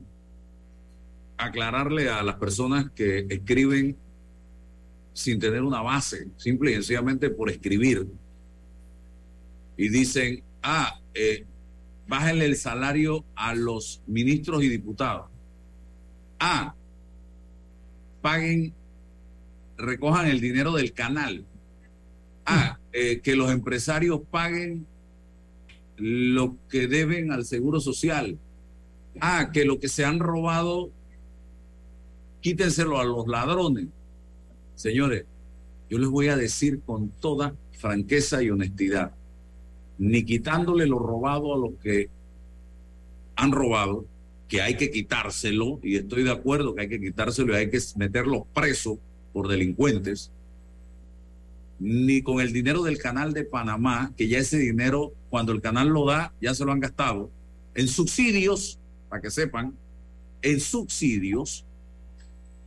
[1.36, 3.96] aclararle a las personas que escriben
[5.12, 8.06] sin tener una base, simple y sencillamente por escribir
[9.76, 11.44] y dicen, ah, eh,
[12.08, 15.26] el salario a los ministros y diputados.
[16.38, 16.74] Ah,
[18.20, 18.72] paguen,
[19.76, 21.44] recojan el dinero del canal.
[22.46, 24.86] Ah, eh, que los empresarios paguen
[25.96, 28.38] lo que deben al seguro social.
[29.20, 30.90] Ah, que lo que se han robado,
[32.40, 33.86] quítenselo a los ladrones.
[34.74, 35.24] Señores,
[35.88, 39.12] yo les voy a decir con toda franqueza y honestidad
[40.04, 42.10] ni quitándole lo robado a los que
[43.36, 44.04] han robado,
[44.48, 47.80] que hay que quitárselo, y estoy de acuerdo que hay que quitárselo y hay que
[47.96, 48.98] meterlos presos
[49.32, 50.30] por delincuentes,
[51.80, 55.88] ni con el dinero del canal de Panamá, que ya ese dinero, cuando el canal
[55.88, 57.30] lo da, ya se lo han gastado,
[57.74, 59.74] en subsidios, para que sepan,
[60.42, 61.64] en subsidios,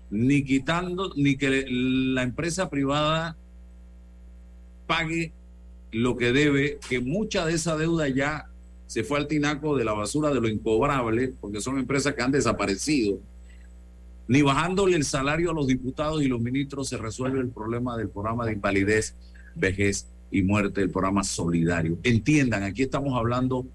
[0.09, 3.37] ni quitando, ni que la empresa privada
[4.87, 5.33] pague
[5.97, 8.45] lo que debe, que mucha de esa deuda ya
[8.85, 12.31] se fue al tinaco de la basura de lo incobrable, porque son empresas que han
[12.31, 13.19] desaparecido.
[14.27, 18.09] Ni bajándole el salario a los diputados y los ministros se resuelve el problema del
[18.09, 19.15] programa de invalidez,
[19.55, 21.97] vejez y muerte, el programa solidario.
[22.03, 23.65] Entiendan, aquí estamos hablando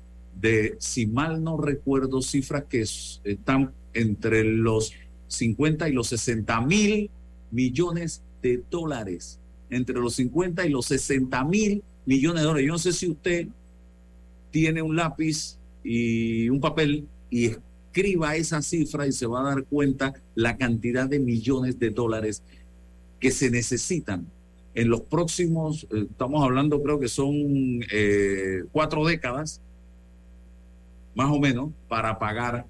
[0.40, 4.92] de, si mal no recuerdo, cifras que están entre los
[5.26, 7.10] 50 y los 60 mil
[7.50, 9.40] millones de dólares.
[9.70, 12.66] Entre los 50 y los 60 mil millones de dólares.
[12.66, 13.48] Yo no sé si usted
[14.50, 19.64] tiene un lápiz y un papel y escriba esa cifra y se va a dar
[19.64, 22.42] cuenta la cantidad de millones de dólares
[23.18, 24.26] que se necesitan
[24.74, 27.30] en los próximos, eh, estamos hablando creo que son
[27.92, 29.60] eh, cuatro décadas,
[31.14, 32.66] más o menos, para pagar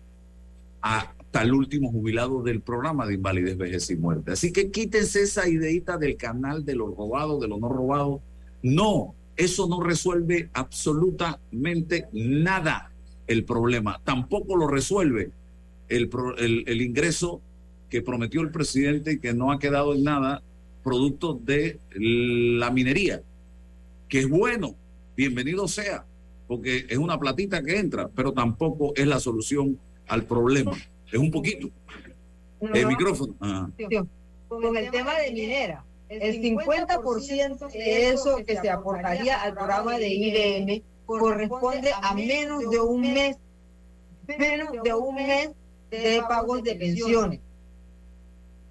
[0.81, 4.33] hasta el último jubilado del programa de invalidez, vejez y muerte.
[4.33, 8.21] Así que quítense esa ideita del canal de los robados, de lo no robado.
[8.65, 12.91] No, eso no resuelve absolutamente nada
[13.27, 14.01] el problema.
[14.05, 15.31] Tampoco lo resuelve
[15.89, 16.11] el,
[16.67, 17.41] el, ingreso
[17.89, 20.43] que prometió el presidente y que no ha quedado en nada
[20.83, 23.23] producto de la minería,
[24.09, 24.75] que es bueno,
[25.17, 26.05] bienvenido sea,
[26.49, 30.73] porque es una platita que entra, pero tampoco es la solución al problema.
[31.11, 31.71] Es un poquito.
[32.61, 33.35] El micrófono.
[34.49, 35.85] Con el tema de minera
[36.21, 42.81] el 50% de eso que se aportaría al programa de IBM corresponde a menos de
[42.81, 43.37] un mes,
[44.39, 45.51] menos de un mes
[45.91, 47.41] de pagos de pensiones.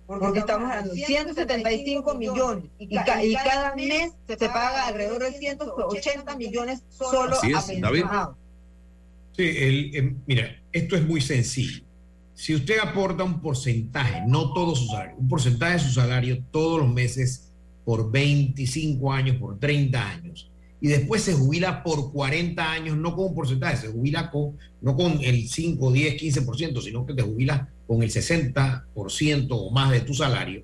[0.05, 6.83] Porque estamos hablando de 175 millones y, cada mes se paga alrededor de 180 millones
[6.89, 8.35] solo a pensionados.
[9.37, 11.83] Sí, el, mira, esto es muy sencillo.
[12.41, 16.79] Si usted aporta un porcentaje, no todo su salario, un porcentaje de su salario todos
[16.79, 17.51] los meses
[17.85, 20.49] por 25 años, por 30 años,
[20.81, 24.95] y después se jubila por 40 años, no con un porcentaje, se jubila con, no
[24.95, 29.99] con el 5, 10, 15%, sino que te jubilas con el 60% o más de
[29.99, 30.63] tu salario.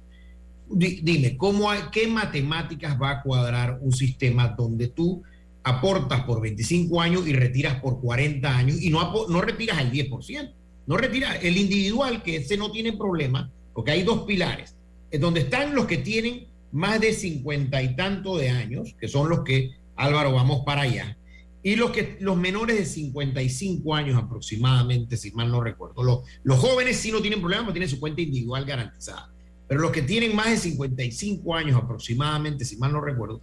[0.67, 5.21] Dime, ¿cómo hay, ¿qué matemáticas va a cuadrar un sistema donde tú
[5.61, 10.56] aportas por 25 años y retiras por 40 años y no, no retiras el 10%?
[10.87, 14.75] No retira el individual, que ese no tiene problema, porque hay dos pilares,
[15.11, 19.29] es donde están los que tienen más de cincuenta y tanto de años, que son
[19.29, 21.17] los que, Álvaro, vamos para allá,
[21.61, 26.01] y los, que, los menores de 55 años aproximadamente, si mal no recuerdo.
[26.03, 29.29] Los, los jóvenes sí no tienen problema, tienen su cuenta individual garantizada,
[29.67, 33.41] pero los que tienen más de 55 años aproximadamente, si mal no recuerdo,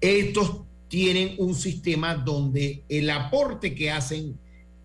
[0.00, 4.38] estos tienen un sistema donde el aporte que hacen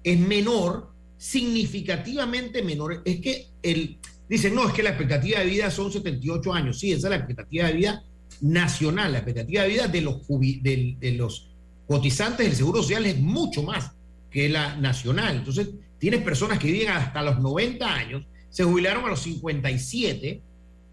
[0.04, 3.00] es menor significativamente menores.
[3.06, 3.98] Es que el,
[4.30, 6.80] dicen, no, es que la expectativa de vida son 78 años.
[6.80, 8.04] Sí, esa es la expectativa de vida
[8.42, 9.12] nacional.
[9.12, 11.50] La expectativa de vida de los, de, los
[11.88, 13.92] cotizantes del Seguro Social es mucho más
[14.30, 15.38] que la nacional.
[15.38, 20.42] Entonces, tienes personas que viven hasta los 90 años, se jubilaron a los 57,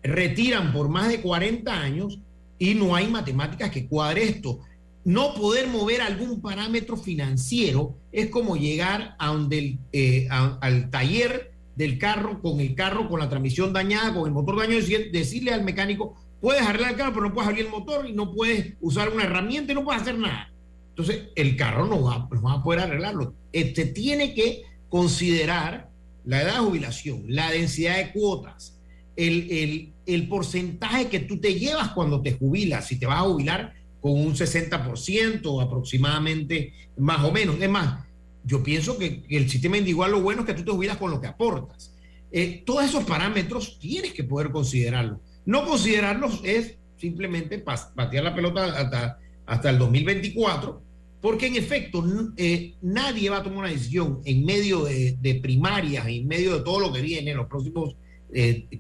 [0.03, 2.19] retiran por más de 40 años
[2.59, 4.61] y no hay matemáticas que cuadre esto
[5.05, 11.99] no poder mover algún parámetro financiero es como llegar a donde eh, al taller del
[11.99, 14.81] carro con el carro con la transmisión dañada, con el motor dañado,
[15.13, 18.33] decirle al mecánico, puedes arreglar el carro, pero no puedes abrir el motor y no
[18.33, 20.51] puedes usar una herramienta y no puedes hacer nada.
[20.91, 23.35] Entonces, el carro no va, no va a poder arreglarlo.
[23.53, 25.91] Este tiene que considerar
[26.25, 28.79] la edad de jubilación, la densidad de cuotas,
[29.17, 33.29] el, el, el porcentaje que tú te llevas cuando te jubilas, si te vas a
[33.29, 37.57] jubilar con un 60% aproximadamente, más o menos.
[37.59, 38.05] Es más,
[38.45, 41.23] yo pienso que, el sistema individual lo bueno es que tú te jubilas con lo
[41.23, 41.91] que aportas.
[42.31, 45.21] Eh, todos esos parámetros tienes que poder considerarlos.
[45.47, 50.83] No considerarlos es simplemente patear la pelota hasta, hasta el 2024,
[51.23, 52.05] porque en efecto
[52.37, 56.63] eh, nadie va a tomar una decisión en medio de, de, primarias, en medio de
[56.63, 57.97] todo lo que viene en los próximos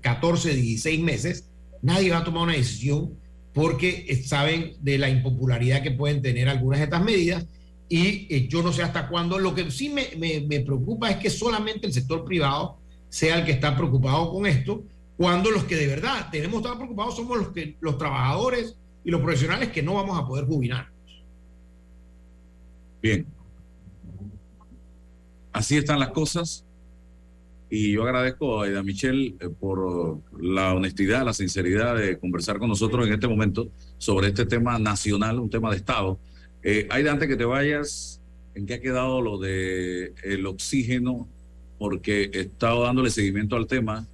[0.02, 1.48] 14, eh, 16 meses,
[1.80, 3.23] nadie va a tomar una decisión
[3.54, 7.46] porque saben de la impopularidad que pueden tener algunas de estas medidas
[7.88, 9.38] y eh, yo no sé hasta cuándo.
[9.38, 12.78] Lo que sí me, preocupa es que solamente el sector privado
[13.08, 14.82] sea el que está preocupado con esto,
[15.16, 19.20] cuando los que de verdad tenemos estar preocupados somos los, que, los trabajadores y los
[19.20, 20.92] profesionales que no vamos a poder jubilarnos.
[23.00, 23.24] Bien.
[25.52, 26.64] Así están las cosas.
[27.74, 32.68] Y yo agradezco a Aida Michelle eh, por la honestidad, la sinceridad de conversar con
[32.68, 33.66] nosotros en este momento
[33.98, 36.16] sobre este tema nacional, un tema de Estado.
[36.62, 38.20] Eh, Aida, antes que te vayas,
[38.54, 40.12] ¿en qué ha quedado lo de
[40.46, 41.26] oxígeno?
[41.76, 44.06] Porque he estado dándole seguimiento al tema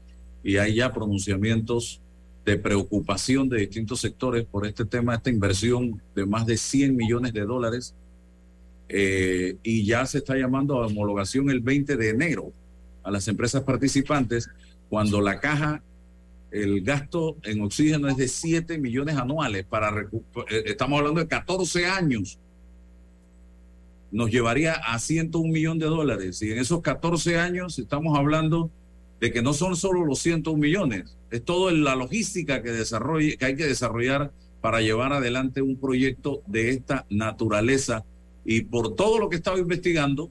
[0.43, 2.01] y hay ya pronunciamientos
[2.47, 7.35] de preocupación de distintos sectores por este tema, esta inversión de más de 100 millones
[7.35, 7.95] de dólares
[8.89, 12.55] eh, y ya se está llamando a homologación el 20 de enero
[13.03, 14.49] a las empresas participantes
[14.89, 15.83] cuando la caja,
[16.51, 21.87] el gasto en oxígeno es de 7 millones anuales para eh, estamos hablando de 14
[21.87, 22.39] años.
[24.11, 28.71] Nos llevaría a 101 millón de dólares y en esos 14 años estamos hablando
[29.21, 33.45] de que no son solo los 101 millones, es toda la logística que, desarrolle, que
[33.45, 38.05] hay que desarrollar para llevar adelante un proyecto de esta naturaleza.
[38.45, 40.31] Y por todo lo que estaba investigando,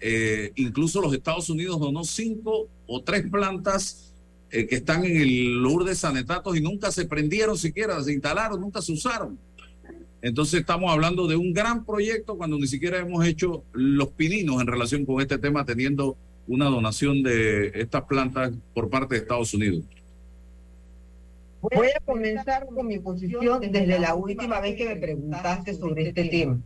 [0.00, 4.12] eh, incluso los Estados Unidos donó cinco o tres plantas
[4.50, 8.80] eh, que están en el Lourdes Sanetatos y nunca se prendieron siquiera, se instalaron, nunca
[8.82, 9.38] se usaron.
[10.22, 14.66] Entonces estamos hablando de un gran proyecto cuando ni siquiera hemos hecho los pininos en
[14.66, 16.16] relación con este tema, teniendo
[16.48, 19.84] una donación de estas plantas por parte de Estados Unidos.
[21.62, 26.24] Voy a comenzar con mi posición desde la última vez que me preguntaste sobre este
[26.24, 26.58] tema.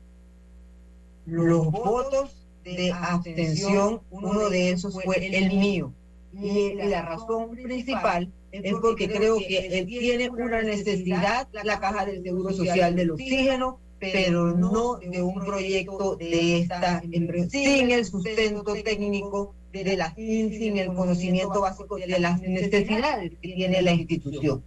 [1.26, 5.92] Los votos de abstención, uno de esos fue el mío.
[6.32, 12.22] Y la razón principal es porque creo que él tiene una necesidad, la caja del
[12.22, 18.74] Seguro Social del oxígeno, pero no de un proyecto de esta empresa, sin el sustento
[18.82, 24.62] técnico de la sin el conocimiento básico de las necesidades que tiene la institución.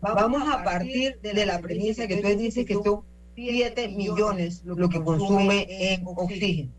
[0.00, 3.02] Vamos a partir de la premisa que tú dices que son
[3.34, 6.70] 7 millones lo que consume en oxígeno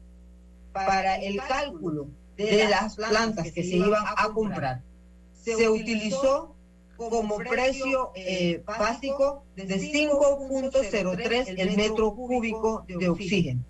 [0.86, 4.82] para el cálculo de las plantas que se iban a comprar,
[5.34, 6.56] se utilizó
[6.98, 13.64] como precio eh, básico de 5.03 el metro cúbico de oxígeno.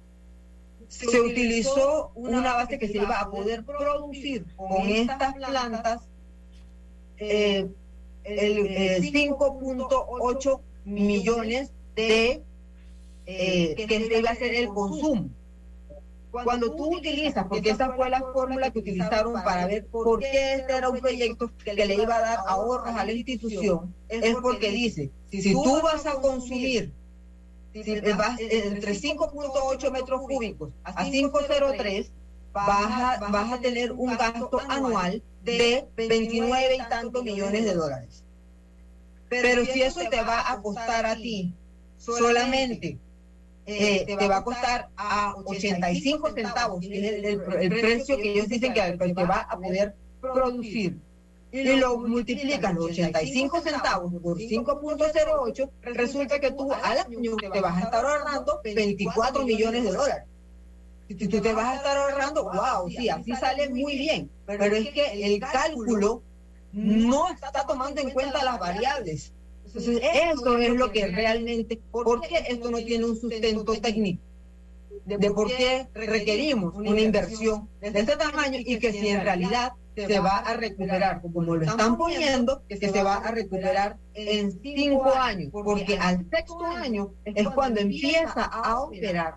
[0.87, 6.01] Se utilizó una base que se iba a poder producir con estas plantas
[7.17, 7.67] eh,
[8.23, 12.41] el 5.8 eh, millones de
[13.25, 15.29] que se iba a ser el consumo.
[16.43, 20.73] Cuando tú utilizas, porque esa fue la fórmula que utilizaron para ver por qué este
[20.73, 25.11] era un proyecto que le iba a dar ahorros a la institución, es porque dice,
[25.29, 26.91] si tú vas a consumir
[27.73, 32.11] entre 5.8 metros cúbicos a 503,
[32.53, 38.23] vas a, vas a tener un gasto anual de 29 y tantos millones de dólares.
[39.29, 41.53] Pero si eso te va a costar a ti
[41.97, 42.97] solamente
[43.68, 48.74] eh, te, va a costar a 85 centavos, que es el, precio que ellos dicen
[48.74, 50.97] que, que va a poder producir.
[51.51, 57.78] Y lo multiplicas los 85 centavos por 5.08, resulta que tú al año te vas
[57.78, 60.24] a estar ahorrando 24 millones de dólares.
[61.09, 64.30] Si tú te vas a estar ahorrando, wow, sí, así sale muy bien.
[64.45, 66.22] Pero es que el cálculo
[66.72, 69.34] no está tomando en cuenta las variables.
[69.78, 70.01] Entonces,
[70.34, 74.23] eso es lo que realmente, ¿por qué esto no tiene un sustento técnico?
[75.05, 80.19] De, por qué requerimos una inversión de este tamaño y que si en realidad se
[80.19, 85.49] va a recuperar, como lo están poniendo, que se va a recuperar en cinco años,
[85.51, 89.36] porque al sexto año es cuando empieza a operar.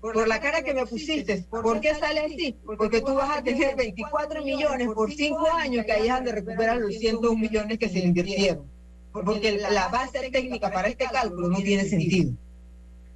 [0.00, 2.56] Por la cara que me pusiste, ¿por qué sale así?
[2.64, 6.78] Porque tú vas a tener 24 millones por cinco años que ahí han de recuperar
[6.78, 8.75] los 101 millones que se invirtieron
[9.24, 12.32] porque la base técnica para este cálculo no tiene sentido.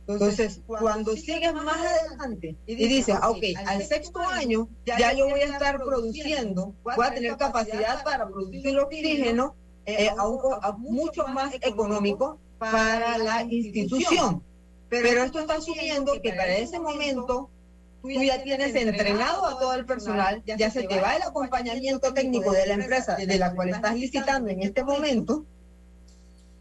[0.07, 5.41] Entonces, cuando sigues más adelante y dices, ah, ok, al sexto año ya yo voy
[5.41, 9.55] a estar produciendo, voy a tener capacidad para producir el oxígeno
[9.87, 10.41] eh, a, un,
[10.79, 14.43] mucho más económico para la institución.
[14.89, 17.49] Pero esto está asumiendo que para ese momento
[18.03, 22.51] tú ya tienes entrenado a todo el personal, ya se te va el acompañamiento técnico
[22.51, 25.45] de la empresa de la cual estás licitando en este momento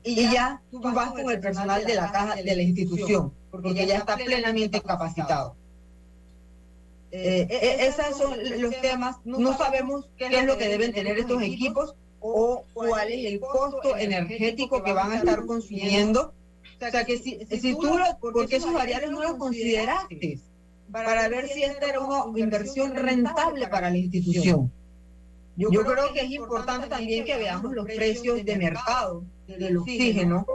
[0.03, 3.97] y ya tú vas con el personal de la caja de la institución, porque ya
[3.97, 5.55] está plenamente capacitado.
[7.11, 9.17] Eh, eh, eh, esos son los temas.
[9.25, 13.97] No sabemos qué es lo que deben tener estos equipos o cuál es el costo
[13.97, 16.33] energético que van a estar consumiendo.
[16.81, 20.39] O sea, que si, si tú, porque esos variables no los consideraste
[20.91, 24.71] para ver si esta era una inversión rentable para la institución.
[25.59, 30.45] Yo, creo que es importante también que veamos los precios de mercado del oxígeno,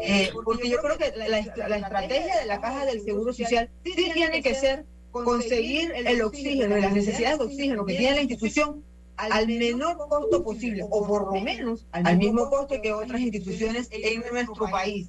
[0.00, 4.40] eh, porque yo creo que la, estrategia de la caja del Seguro Social sí tiene
[4.40, 8.82] que ser conseguir el oxígeno y las necesidades de oxígeno que tiene la institución
[9.18, 14.22] al menor costo posible, o por lo menos al mismo costo que otras instituciones en
[14.32, 15.08] nuestro país.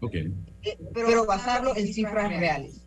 [0.00, 0.32] Okay.
[0.62, 2.80] Eh, pero basarlo en cifras reales.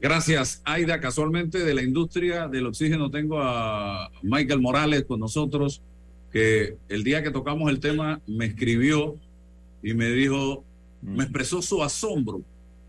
[0.00, 1.00] Gracias, Aida.
[1.00, 5.82] Casualmente de la industria del oxígeno tengo a Michael Morales con nosotros,
[6.32, 9.16] que el día que tocamos el tema me escribió
[9.82, 10.64] y me dijo,
[11.02, 11.20] me mm.
[11.20, 12.42] expresó su asombro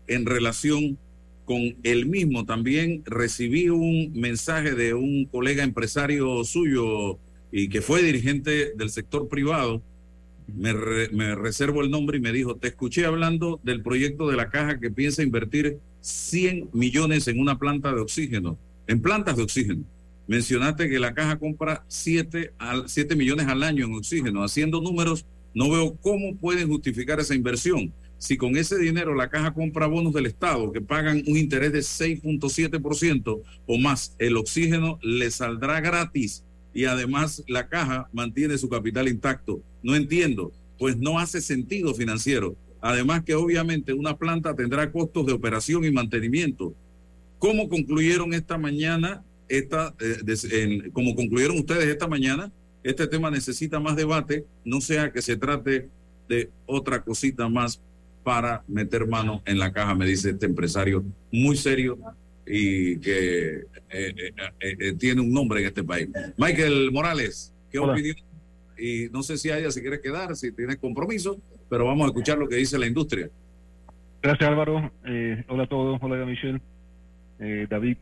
[0.06, 0.98] en relación
[1.44, 2.44] con el mismo.
[2.46, 7.18] También recibí un mensaje de un colega empresario suyo
[7.52, 9.82] y que fue dirigente del sector privado
[10.46, 14.78] me, reservo el nombre y me dijo, te escuché hablando del proyecto de la caja
[14.78, 19.84] que piensa invertir 100 millones en una planta de oxígeno, en plantas de oxígeno.
[20.26, 24.42] Mencionaste que la caja compra 7, al, 7 millones al año en oxígeno.
[24.42, 27.92] Haciendo números, no veo cómo pueden justificar esa inversión.
[28.18, 31.80] Si con ese dinero la caja compra bonos del Estado que pagan un interés de
[31.80, 36.44] 6.7% o más, el oxígeno le saldrá gratis
[36.74, 39.62] y además la caja mantiene su capital intacto.
[39.82, 42.56] No entiendo, pues no hace sentido financiero.
[42.80, 46.74] Además que obviamente una planta tendrá costos de operación y mantenimiento.
[47.38, 52.52] ¿Cómo concluyeron esta mañana, esta, eh, como concluyeron ustedes esta mañana,
[52.82, 55.88] este tema necesita más debate, no sea que se trate
[56.28, 57.80] de otra cosita más
[58.22, 61.98] para meter mano en la caja, me dice este empresario muy serio
[62.46, 63.64] y que
[64.98, 66.08] tiene un nombre en este país.
[66.36, 68.16] Michael Morales, ¿qué opinión?
[68.78, 71.40] Y no sé si haya si quiere quedar, si tiene compromiso,
[71.70, 73.30] pero vamos a escuchar lo que dice la industria.
[74.22, 74.90] Gracias Álvaro.
[75.48, 75.98] hola a todos.
[76.02, 76.60] Hola Michelle.
[77.68, 77.96] David.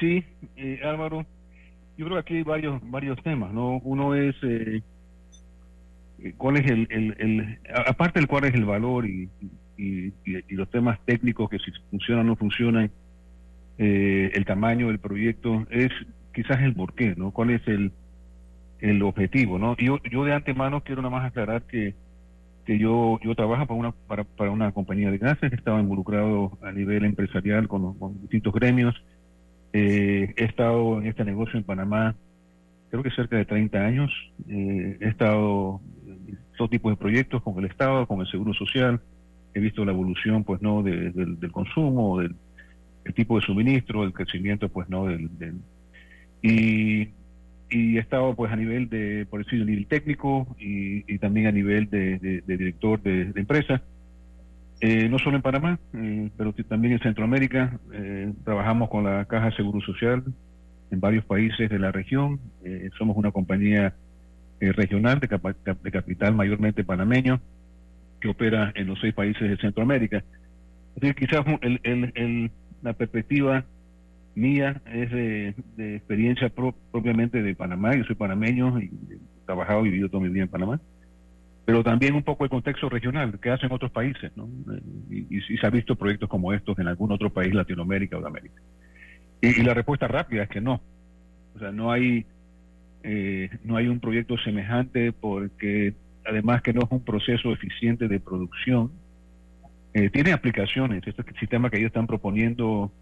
[0.00, 0.24] sí,
[0.82, 1.26] Álvaro.
[1.96, 3.78] Yo creo que aquí hay varios, varios temas, ¿no?
[3.84, 4.34] Uno es
[6.36, 9.28] cuál es el, el, el, aparte del cuál es el valor y,
[9.76, 10.12] y,
[10.50, 12.90] los temas técnicos que si funcionan o no funcionan,
[13.82, 15.90] eh, el tamaño del proyecto, es
[16.34, 17.30] quizás el porqué, ¿no?
[17.30, 17.92] ¿Cuál es el,
[18.80, 19.74] el objetivo, ¿no?
[19.78, 21.94] Yo, yo de antemano quiero nada más aclarar que,
[22.66, 26.72] que yo, yo trabajo para una, para, para una compañía de gases, estaba involucrado a
[26.72, 28.94] nivel empresarial con, distintos gremios,
[29.72, 32.14] eh, he estado en este negocio en Panamá
[32.90, 34.12] creo que cerca de 30 años,
[34.48, 39.00] eh, he estado en todo tipo de proyectos con el Estado, con el Seguro Social,
[39.54, 42.34] he visto la evolución, pues, ¿no?, del, consumo, del
[43.04, 45.30] el tipo de suministro, el crecimiento, pues, ¿no?, del...
[46.42, 47.08] y,
[47.72, 52.42] he estado, pues, a nivel de, por decirlo, nivel técnico y, también a nivel de,
[52.46, 53.82] director de, empresa.
[54.80, 57.78] Eh, no solo en Panamá, eh, pero también en Centroamérica.
[57.92, 60.24] Eh, trabajamos con la Caja de Seguro Social
[60.90, 62.40] en varios países de la región.
[62.98, 63.94] somos una compañía
[64.60, 65.28] regional de,
[65.82, 67.40] de capital mayormente panameño
[68.20, 70.22] que opera en los seis países de Centroamérica.
[70.96, 72.50] Así quizás el, el,
[72.82, 73.64] la perspectiva
[74.34, 75.54] mía es de,
[75.96, 76.50] experiencia
[76.92, 77.94] propiamente de Panamá.
[77.96, 80.80] Yo soy panameño y he trabajado y vivido toda mi vida en Panamá.
[81.64, 84.48] Pero también un poco el contexto regional que hacen otros países, ¿no?
[85.10, 88.26] Y, y, se ha visto proyectos como estos en algún otro país, Latinoamérica o de
[88.26, 88.60] América.
[89.40, 90.80] Y, la respuesta rápida es que no.
[91.54, 92.26] O sea, no hay,
[93.02, 98.20] eh, no hay un proyecto semejante porque además que no es un proceso eficiente de
[98.20, 98.90] producción.
[99.92, 102.92] Eh, tiene aplicaciones, este sistema que ellos están proponiendo,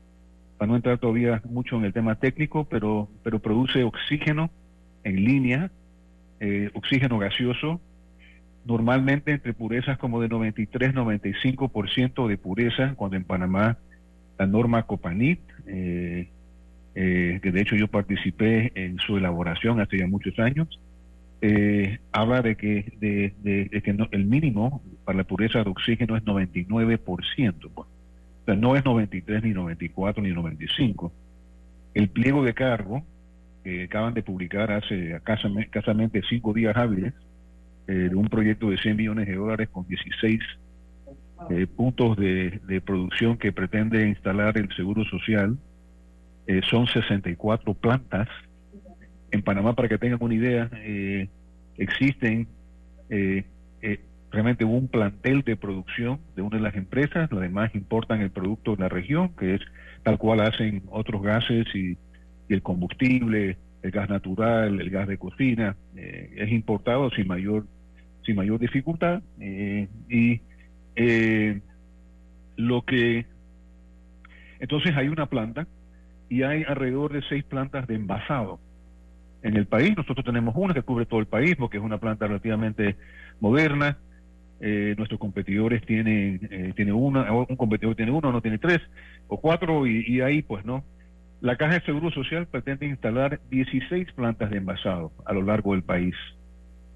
[0.56, 4.50] para no entrar todavía mucho en el tema técnico, pero, pero produce oxígeno
[5.04, 5.70] en línea,
[6.40, 7.80] eh, oxígeno gaseoso,
[8.64, 13.76] normalmente entre purezas como de 93-95% de pureza, cuando en Panamá
[14.38, 16.28] la norma Copanit, eh,
[16.94, 20.80] que de hecho yo participé en su elaboración hace ya muchos años,
[21.40, 26.98] eh, habla de que, de, que el mínimo para la pureza de oxígeno es 99%.
[26.98, 27.88] Pues.
[27.88, 31.12] O sea, no es 93, ni 94, ni 95.
[31.94, 33.04] El pliego de cargo
[33.64, 35.16] que acaban de publicar hace
[35.60, 37.14] escasamente cinco días hábiles
[37.86, 40.40] eh, de un proyecto de 100 millones de dólares con 16
[41.50, 45.56] eh, puntos de, de, producción que pretende instalar el Seguro Social,
[46.48, 48.28] eh, son 64 plantas
[49.30, 51.28] en Panamá, para que tengan una idea, eh,
[51.76, 52.48] existen
[53.10, 53.44] eh,
[53.82, 54.00] eh,
[54.30, 58.76] realmente un plantel de producción de una de las empresas, las demás importan el producto
[58.76, 59.60] de la región, que es
[60.02, 61.96] tal cual hacen otros gases y,
[62.48, 67.66] el combustible, el gas natural, el gas de cocina, es importado sin mayor,
[68.24, 69.20] sin mayor dificultad.
[69.38, 70.40] y
[72.56, 73.26] lo que...
[74.60, 75.66] Entonces hay una planta
[76.30, 78.60] y hay alrededor de seis plantas de envasado
[79.42, 79.96] en el país.
[79.96, 82.96] Nosotros tenemos una que cubre todo el país porque es una planta relativamente
[83.40, 83.98] moderna.
[84.60, 88.80] eh, nuestros competidores tienen, eh, tiene una, un competidor tiene uno, no tiene tres
[89.28, 90.84] o cuatro, y, ahí pues no.
[91.40, 95.84] La Caja de Seguro Social pretende instalar 16 plantas de envasado a lo largo del
[95.84, 96.16] país.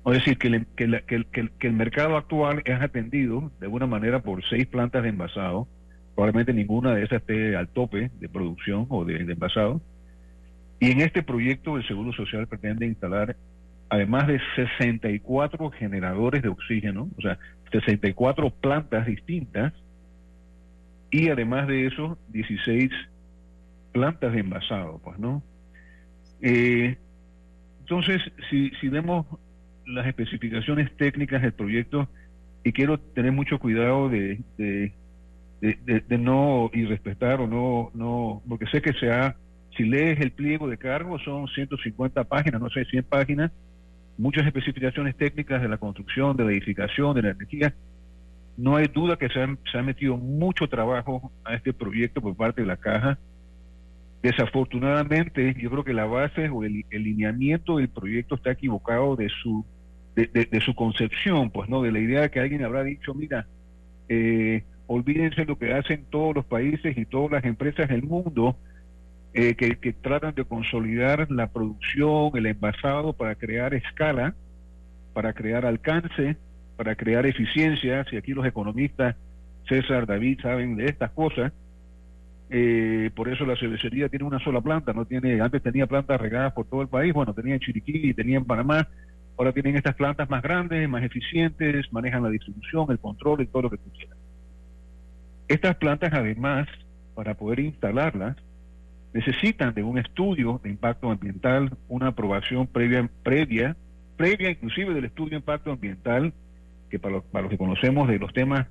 [0.05, 5.05] Es decir, que, que, el mercado actual es atendido de alguna manera por seis plantas
[5.05, 5.69] de envasado.
[6.17, 9.81] Probablemente ninguna de esas esté al tope de producción o de envasado.
[10.83, 13.37] Y en este proyecto el Seguro Social pretende instalar
[13.89, 17.39] además de 64 generadores de oxígeno, o sea,
[17.71, 19.73] 64 plantas distintas,
[21.13, 22.91] y además de eso, 16
[23.93, 25.41] plantas de envasado, pues, ¿no?
[26.41, 26.97] Eh,
[27.83, 28.21] entonces,
[28.51, 29.25] si, si vemos
[29.87, 32.09] las especificaciones técnicas del proyecto,
[32.65, 34.93] y quiero tener mucho cuidado de, de,
[35.61, 39.37] de, no irrespetar o no, no, porque sé que se ha,
[39.77, 43.51] si lees el pliego de cargo, son 150 páginas, no sé, 100 páginas,
[44.19, 47.75] muchas especificaciones técnicas de la construcción, de la edificación, de la energía.
[48.57, 52.67] No hay duda que se ha, metido mucho trabajo a este proyecto por parte de
[52.67, 53.19] la caja.
[54.23, 59.65] Desafortunadamente, yo creo que la base o el, lineamiento del proyecto está equivocado de su
[60.15, 63.47] de, su concepción, pues no, de la idea de que alguien habrá dicho, mira,
[64.11, 68.59] eh, olvídense lo que hacen todos los países y todas las empresas del mundo
[69.35, 74.35] eh, que, tratan de consolidar la producción, el envasado para crear escala,
[75.15, 76.37] para crear alcance,
[76.77, 78.05] para crear eficiencia.
[78.11, 79.17] Si aquí los economistas,
[79.69, 81.53] César, David, saben de estas cosas,
[82.51, 86.53] eh, por eso la cervecería tiene una sola planta, no tiene, antes tenía plantas regadas
[86.53, 88.87] por todo el país, bueno, tenía en Chiriquí, tenía en Panamá,
[89.39, 93.63] ahora tienen estas plantas más grandes, más eficientes, manejan la distribución, el control y todo
[93.63, 94.19] lo que tú quieras.
[95.49, 96.69] Estas plantas además,
[97.15, 98.37] para poder instalarlas,
[99.13, 103.77] necesitan de un estudio de impacto ambiental, una aprobación previa, previa,
[104.17, 106.33] previa inclusive del estudio de impacto ambiental,
[106.91, 108.67] que para, los, que conocemos de los temas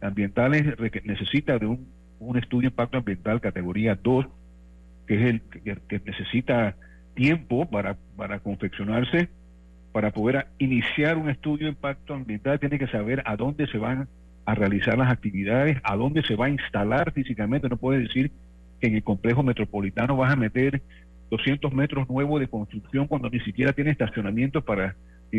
[0.00, 0.64] ambientales
[1.04, 1.86] necesita de un,
[2.18, 4.26] un estudio de impacto ambiental categoría 2,
[5.06, 5.40] que es el
[5.88, 6.76] que, necesita
[7.14, 9.28] tiempo para, para confeccionarse,
[9.92, 14.08] para poder iniciar un estudio de impacto ambiental, tiene que saber a dónde se van
[14.44, 18.32] a realizar las actividades, a dónde se va a instalar físicamente, no puede decir
[18.86, 20.82] en el complejo metropolitano vas a meter
[21.30, 24.96] 200 metros nuevos de construcción cuando ni siquiera tiene estacionamiento para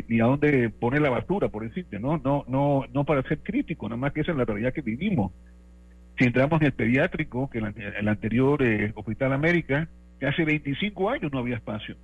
[0.08, 2.18] ni, a dónde poner la basura, por decirte, ¿no?
[2.18, 5.32] No, no, no para ser crítico, nada más que esa es la realidad que vivimos.
[6.18, 9.88] Si entramos en el pediátrico, que el, anterior eh, Hospital América,
[10.20, 11.96] que hace 25 años no había espacio.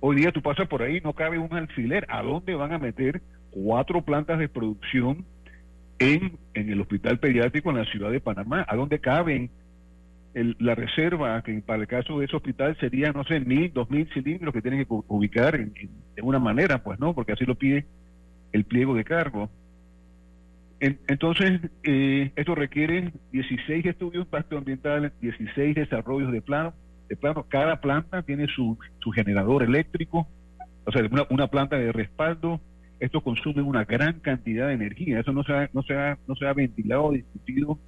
[0.00, 2.06] Hoy día tú pasas por ahí, no cabe un alfiler.
[2.08, 3.20] ¿A dónde van a meter
[3.50, 5.24] cuatro plantas de producción
[5.98, 8.64] en, en el hospital pediátrico en la ciudad de Panamá?
[8.68, 9.50] ¿A dónde caben
[10.34, 14.08] la reserva, que para el caso de ese hospital sería, no sé, mil, dos mil
[14.12, 15.72] cilindros que tienen que ubicar en,
[16.22, 17.86] una manera, pues no, porque así lo pide
[18.52, 19.50] el pliego de cargo.
[20.80, 26.74] entonces, eh, esto requiere 16 estudios de impacto ambiental, 16 desarrollos de plano.
[27.08, 30.26] De plano, cada planta tiene su, su generador eléctrico,
[30.86, 32.60] o sea, una, una planta de respaldo.
[33.00, 35.20] Esto consume una gran cantidad de energía.
[35.20, 37.78] Eso no se no se ha, no se ha ventilado, discutido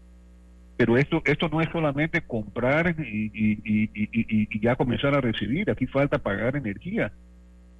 [0.76, 6.56] pero esto, esto no es solamente comprar y, ya comenzar a recibir, aquí falta pagar
[6.56, 7.12] energía.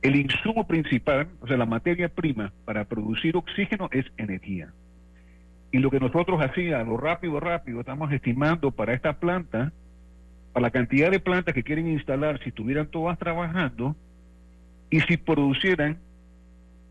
[0.01, 4.73] El insumo principal, o sea, la materia prima para producir oxígeno es energía.
[5.73, 9.73] Y lo que nosotros hacíamos, lo rápido, rápido, estamos estimando para esta planta,
[10.53, 13.97] para la cantidad de plantas que quieren instalar, si estuvieran todas trabajando,
[14.89, 15.99] y si producieran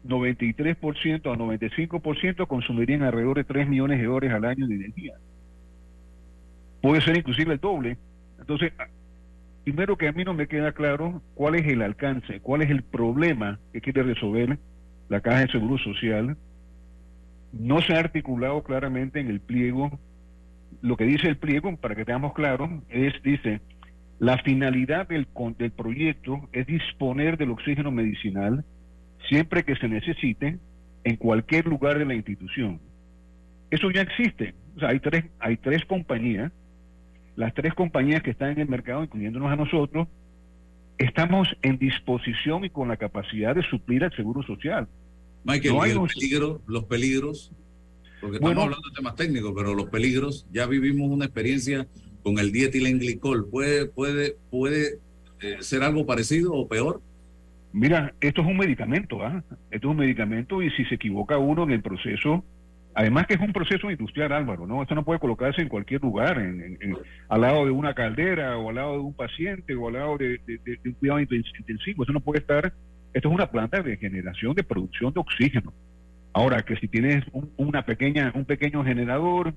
[0.06, 5.14] 93% a 95%, consumirían alrededor de 3 millones de dólares al año de energía
[6.84, 7.97] puede ser inclusive el doble.
[8.38, 8.73] Entonces,
[9.63, 12.84] primero que a mí no me queda claro cuál es el alcance, cuál es el
[12.84, 14.59] problema que quiere resolver
[15.07, 16.36] la Caja de Seguro Social.
[17.53, 19.97] No se ha articulado claramente en el pliego.
[20.81, 23.61] Lo que dice el pliego, para que tengamos claro, es, dice,
[24.19, 25.25] la finalidad del,
[25.57, 28.65] del proyecto es disponer del oxígeno medicinal
[29.29, 30.59] siempre que se necesite
[31.05, 32.81] en cualquier lugar de la institución.
[33.71, 34.53] Eso ya existe.
[34.75, 36.51] O sea, hay tres, hay tres compañías
[37.36, 40.07] las tres compañías que están en el mercado, incluyéndonos a nosotros,
[40.97, 44.88] estamos en disposición y con la capacidad de suplir al seguro social.
[45.43, 45.75] Michael,
[46.67, 47.51] los peligros,
[48.21, 51.88] porque estamos hablando de temas técnicos, pero los peligros, ya vivimos una experiencia
[52.23, 53.49] con el dietilenglicol.
[53.49, 54.99] ¿Puede, puede, puede
[55.41, 57.01] eh, ser algo parecido o peor?
[57.73, 59.43] Mira, esto es un medicamento, ¿ah?
[59.71, 62.45] Esto es un medicamento y si se equivoca uno en el proceso,
[62.95, 64.81] Además que es un proceso industrial, Álvaro, ¿no?
[64.81, 66.77] Esto no puede colocarse en cualquier lugar, en,
[67.27, 70.39] al lado de una caldera o al lado de un paciente o al lado de,
[70.85, 72.03] un cuidado intensivo.
[72.03, 72.71] Eso no puede estar,
[73.13, 75.73] esto es una planta de generación, de producción de oxígeno.
[76.33, 77.23] Ahora, que si tienes
[77.57, 79.53] una pequeña, un pequeño generador,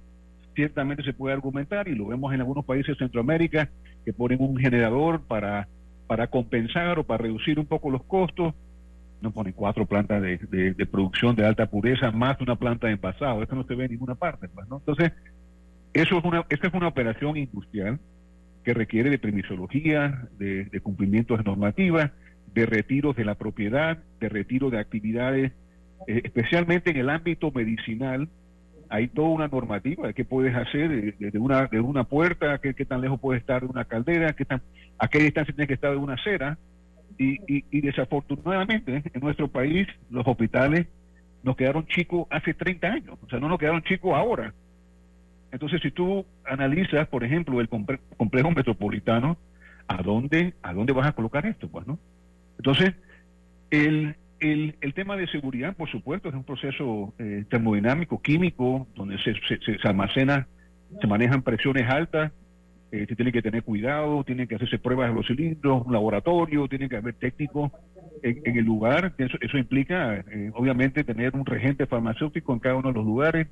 [0.55, 3.69] ciertamente se puede argumentar, y lo vemos en algunos países de Centroamérica,
[4.05, 5.69] que ponen un generador para,
[6.07, 8.55] para compensar o para reducir un poco los costos,
[9.21, 10.39] no ponen cuatro plantas de,
[10.75, 13.43] de, producción de alta pureza más una planta de envasado.
[13.43, 14.49] Eso no se ve en ninguna parte.
[14.49, 14.67] Pues.
[14.71, 15.13] Entonces,
[15.95, 17.99] eso es una, esta es una operación industrial
[18.65, 22.11] que requiere de permisología, de, de cumplimientos de normativas,
[22.53, 25.53] de retiros de la propiedad, de retiro de actividades,
[26.07, 28.29] eh, especialmente en el ámbito medicinal.
[28.89, 32.85] Hay toda una normativa de qué puedes hacer desde una, de una puerta, qué, qué
[32.85, 34.63] tan lejos puede estar de una caldera, qué tan,
[34.99, 36.59] a qué distancia tiene que estar de una acera
[37.19, 40.87] y, desafortunadamente en nuestro país los hospitales
[41.43, 44.53] nos quedaron chicos hace 30 años, o sea, no nos quedaron chicos ahora.
[45.53, 49.37] Entonces, si tú analizas, por ejemplo, el complejo metropolitano,
[49.87, 51.69] ¿a dónde, ¿a dónde vas a colocar esto?
[51.69, 51.99] Pues, ¿no?
[52.59, 52.95] Entonces,
[53.71, 59.17] el, el, el tema de seguridad, por supuesto, es un proceso eh, termodinámico, químico, donde
[59.19, 60.49] se, se, se almacena,
[61.01, 62.33] se manejan presiones altas,
[63.03, 66.89] eh, tienen que tener cuidado, tienen que hacerse pruebas de los cilindros, un laboratorio, tienen
[66.89, 67.73] que haber técnicos
[68.23, 69.15] en, el lugar.
[69.19, 73.49] Eso, eso implica, eh, obviamente, tener un regente farmacéutico en cada uno de los lugares,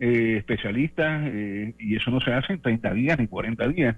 [0.00, 3.96] eh, especialistas, eh, y eso no se hace en 30 días ni 40 días.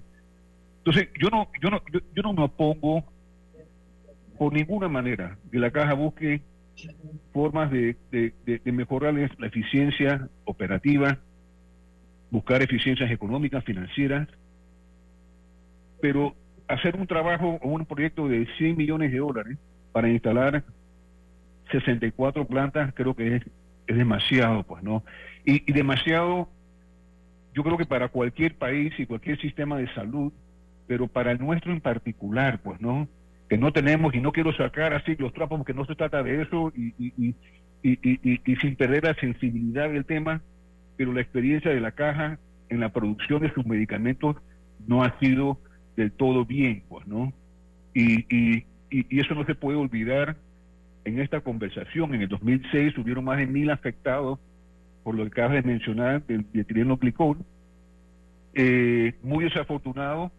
[0.79, 3.03] Entonces, yo no, yo no, yo, no me opongo
[4.37, 6.41] por ninguna manera que la caja busque
[7.31, 11.19] formas de, de, de mejorar la eficiencia operativa,
[12.31, 14.27] buscar eficiencias económicas, financieras,
[16.01, 16.35] pero
[16.67, 19.57] hacer un trabajo o un proyecto de 100 millones de dólares
[19.91, 20.63] para instalar
[21.71, 23.45] 64 plantas creo que es,
[23.87, 25.03] demasiado, pues, ¿no?
[25.45, 26.47] Y, y, demasiado,
[27.53, 30.31] yo creo que para cualquier país y cualquier sistema de salud,
[30.87, 33.09] pero para el nuestro en particular, pues, ¿no?
[33.49, 36.41] Que no tenemos, y no quiero sacar así los trapos, porque no se trata de
[36.41, 37.35] eso, y, y,
[37.83, 40.41] y sin perder la sensibilidad del tema,
[40.95, 42.39] pero la experiencia de la caja
[42.69, 44.37] en la producción de sus medicamentos
[44.87, 45.59] no ha sido
[45.95, 47.33] del todo bien, pues, ¿no?
[47.93, 50.37] Y, y, y, eso no se puede olvidar
[51.05, 52.13] en esta conversación.
[52.15, 54.39] En el 2006 hubieron más de mil afectados
[55.03, 57.37] por lo que acabas de mencionar del dietilenglicol.
[58.53, 60.31] Eh, muy desafortunado,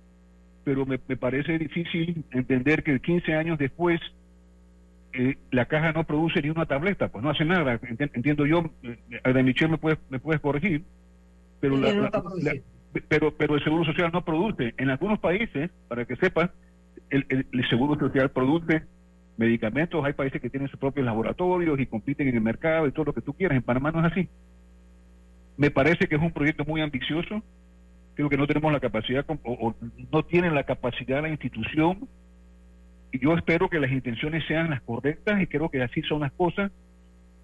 [0.65, 4.01] pero me, me, parece difícil entender que 15 años después
[5.15, 7.79] eh, la caja no produce ni una tableta, pues no hace nada.
[7.83, 10.85] Entiendo yo, eh, de Michelle me puedes, me puedes corregir,
[11.61, 11.91] pero la,
[13.01, 14.75] pero, pero el Seguro Social no produce.
[14.77, 16.51] En algunos países, para que sepas,
[17.11, 18.83] el, el, Seguro Social produce
[19.37, 23.07] medicamentos, hay países que tienen sus propios laboratorios y compiten en el mercado y todo
[23.07, 23.57] lo que tú quieras.
[23.57, 24.29] En Panamá no es así.
[25.57, 27.43] Me parece que es un proyecto muy ambicioso.
[28.15, 29.75] Creo que no tenemos la capacidad o,
[30.11, 32.09] no tienen la capacidad la institución.
[33.11, 36.33] Y yo espero que las intenciones sean las correctas y creo que así son las
[36.33, 36.71] cosas.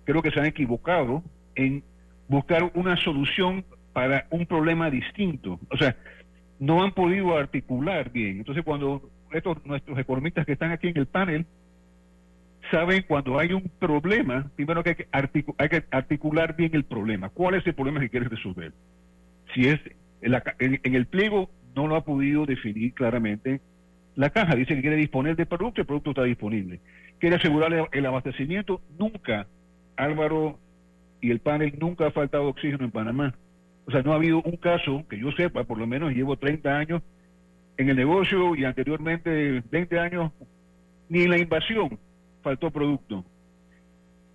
[0.05, 1.22] Creo que se han equivocado
[1.55, 1.82] en
[2.28, 3.64] buscar una solución
[3.99, 5.59] para un problema distinto.
[5.70, 5.96] O sea,
[6.61, 8.38] no han podido articular bien.
[8.38, 11.46] Entonces, cuando estos nuestros economistas que están aquí en el panel
[12.70, 17.28] saben cuando hay un problema, primero que hay que, hay que articular bien el problema.
[17.28, 18.72] ¿Cuál es el problema que quieres resolver?
[19.53, 19.80] Si es
[20.20, 23.61] en, en, el pliego no lo ha podido definir claramente
[24.14, 24.55] la caja.
[24.55, 26.78] Dice que quiere disponer de producto, el producto está disponible.
[27.18, 28.80] Quiere asegurar el abastecimiento.
[28.96, 29.49] Nunca,
[29.96, 30.61] Álvaro
[31.20, 33.34] y el panel, nunca ha faltado oxígeno en Panamá.
[33.89, 36.68] O sea, no ha habido un caso que yo sepa, por lo menos llevo 30
[36.68, 37.03] años
[37.78, 40.30] en el negocio y anteriormente 20 años,
[41.09, 41.99] ni en la invasión
[42.43, 43.24] faltó producto.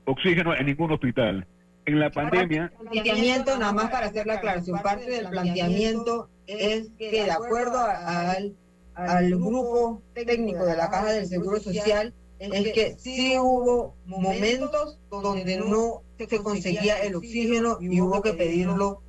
[0.05, 1.45] Oxígeno en ningún hospital.
[1.85, 2.73] En la pandemia...
[2.79, 8.55] planteamiento, nada más para hacer la aclaración, parte del planteamiento es que de acuerdo al,
[8.95, 15.57] al grupo técnico de la Caja del Seguro Social, es que sí hubo momentos donde
[15.57, 19.03] no se conseguía el oxígeno y hubo que pedirlo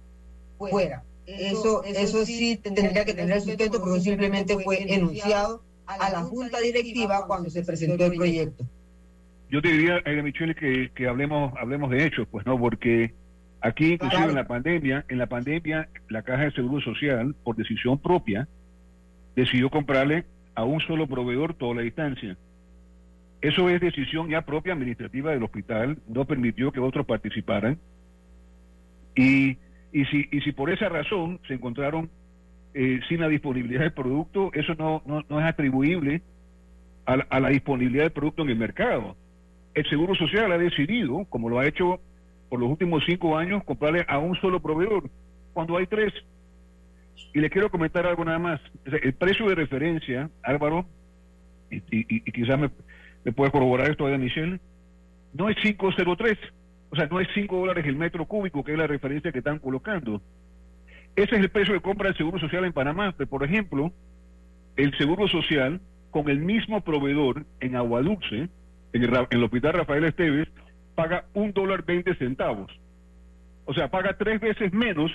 [0.59, 1.03] fuera.
[1.27, 7.27] Eso, eso sí tendría que tener sustento porque simplemente fue enunciado a la junta directiva
[7.27, 8.65] cuando se presentó el proyecto.
[9.51, 13.15] Yo te diría, Aida Michelle, que, que hablemos, hablemos de hechos, pues no, porque
[13.61, 17.99] aquí, inclusive en la pandemia, en la pandemia, la Caja de Seguro Social, por decisión
[17.99, 18.49] propia,
[19.37, 20.25] decidió comprarle
[20.55, 22.37] a un solo proveedor toda la distancia.
[23.41, 27.79] Eso es decisión ya propia administrativa del hospital, no permitió que otros participaran.
[29.15, 29.59] Y
[29.95, 32.11] y si, y si por esa razón se encontraron
[32.75, 36.21] eh, sin la disponibilidad del producto, eso no, no, no es atribuible
[37.07, 39.17] a la, a la, disponibilidad del producto en el mercado.
[39.73, 42.01] El Seguro Social ha decidido, como lo ha hecho
[42.49, 45.09] por los últimos cinco años, comprarle a un solo proveedor,
[45.53, 46.13] cuando hay tres.
[47.33, 48.61] Y le quiero comentar algo nada más.
[48.85, 50.87] El precio de referencia, Álvaro,
[51.71, 52.69] y, y, quizás me,
[53.25, 54.59] me puede corroborar esto de Michelle,
[55.35, 56.37] no es 503,
[56.95, 59.59] o sea, no es 5 dólares el metro cúbico, que es la referencia que están
[59.59, 60.23] colocando.
[61.17, 63.11] Ese es el precio de compra del Seguro Social en Panamá.
[63.29, 63.93] por ejemplo,
[64.77, 65.81] el Seguro Social,
[66.13, 68.49] con el mismo proveedor en Aguadulce,
[68.93, 70.47] en el, en el Hospital Rafael Esteves,
[70.95, 72.71] paga un dólar 20 centavos.
[73.65, 75.11] O sea, paga tres veces menos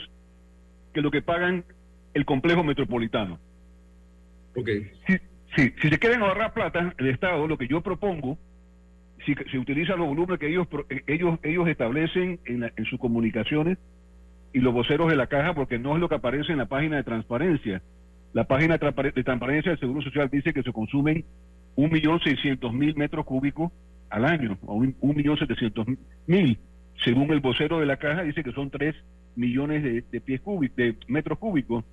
[0.93, 1.63] que lo que pagan
[2.13, 3.39] el complejo metropolitano.
[4.53, 4.91] Okay.
[5.07, 5.17] Si,
[5.55, 8.37] si, si se quieren ahorrar plata, el Estado, lo que yo propongo,
[9.25, 13.77] si se utiliza los volúmenes que ellos eh, ellos ellos establecen en, en sus comunicaciones
[14.53, 16.97] y los voceros de la caja, porque no es lo que aparece en la página
[16.97, 17.81] de transparencia.
[18.33, 21.25] La página de transparencia del Seguro Social dice que se consumen
[21.75, 23.71] un millón seiscientos mil metros cúbicos
[24.09, 25.85] al año, o un millón setecientos
[26.27, 26.57] mil.
[27.03, 28.95] Según el vocero de la caja, dice que son tres
[29.35, 31.85] millones de, pies cúbicos, de metros cúbicos,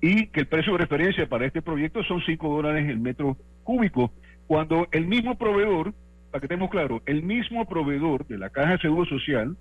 [0.00, 4.10] y que el precio de referencia para este proyecto son 5 dólares el metro cúbico,
[4.46, 5.94] cuando el mismo proveedor,
[6.30, 9.56] para que estemos claros, el mismo proveedor de la Caja de Seguro Social,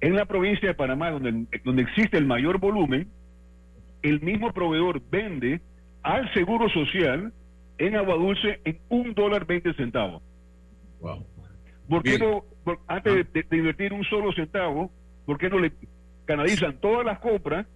[0.00, 3.08] en la provincia de Panamá, donde, donde existe el mayor volumen,
[4.02, 5.60] el mismo proveedor vende
[6.02, 7.32] al Seguro Social
[7.78, 10.22] en Agua Dulce en un dólar veinte centavos.
[11.00, 11.24] Wow.
[11.88, 12.44] ¿Por qué no,
[12.86, 14.90] antes de, de, invertir un solo centavo,
[15.24, 15.72] ¿por qué no le
[16.24, 17.66] canalizan todas las compras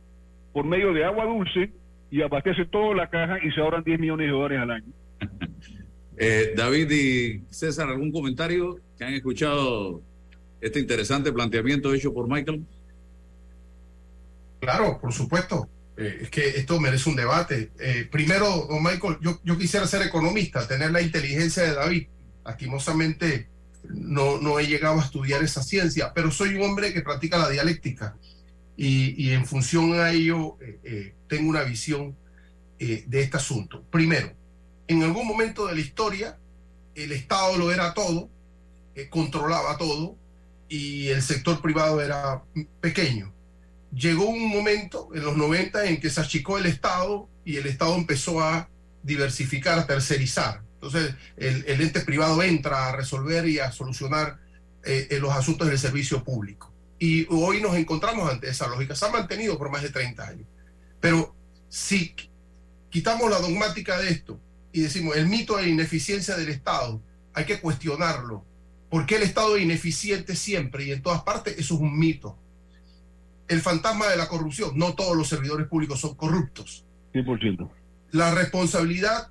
[0.52, 1.70] por medio de agua dulce
[2.10, 4.92] y abastecen toda la caja y se ahorran 10 millones de dólares al año?
[6.22, 10.02] Eh, David y César, ¿algún comentario que han escuchado
[10.60, 12.62] este interesante planteamiento hecho por Michael?
[14.60, 15.66] Claro, por supuesto.
[15.96, 17.72] Eh, es que esto merece un debate.
[17.80, 22.08] Eh, primero, don Michael, yo, yo quisiera ser economista, tener la inteligencia de David.
[22.44, 23.48] Lastimosamente,
[23.88, 27.48] no, no he llegado a estudiar esa ciencia, pero soy un hombre que practica la
[27.48, 28.14] dialéctica
[28.76, 30.58] y, y en función a ello
[31.28, 32.14] tengo una visión
[32.78, 33.82] de este asunto.
[33.90, 34.32] Primero,
[34.90, 36.36] en algún momento de la historia,
[36.96, 38.28] el Estado lo era todo,
[38.96, 40.16] eh, controlaba todo
[40.68, 42.42] y el sector privado era
[42.80, 43.32] pequeño.
[43.94, 47.94] Llegó un momento en los 90 en que se achicó el Estado y el Estado
[47.94, 48.68] empezó a
[49.04, 50.62] diversificar, a tercerizar.
[50.74, 54.40] Entonces, el, ente privado entra a resolver y a solucionar
[54.82, 56.72] eh, los asuntos del servicio público.
[56.98, 58.96] Y hoy nos encontramos ante esa lógica.
[58.96, 60.48] Se ha mantenido por más de 30 años.
[60.98, 61.36] Pero
[61.68, 62.16] si
[62.90, 64.40] quitamos la dogmática de esto
[64.72, 67.02] y decimos el mito de la ineficiencia del Estado,
[67.34, 68.44] hay que cuestionarlo.
[68.88, 71.56] ¿Por qué el Estado es ineficiente siempre y en todas partes?
[71.58, 72.36] Eso es un mito.
[73.48, 74.72] El fantasma de la corrupción.
[74.76, 76.84] No todos los servidores públicos son corruptos.
[77.14, 77.70] 100%.
[78.12, 79.28] La responsabilidad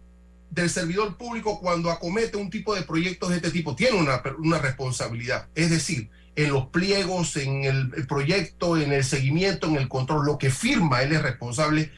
[0.49, 4.59] del servidor público cuando acomete un tipo de proyectos de este tipo tiene una, una
[4.59, 5.47] responsabilidad.
[5.55, 10.25] Es decir, en los pliegos, en el, el, proyecto, en el seguimiento, en el control,
[10.25, 11.91] lo que firma, él es responsable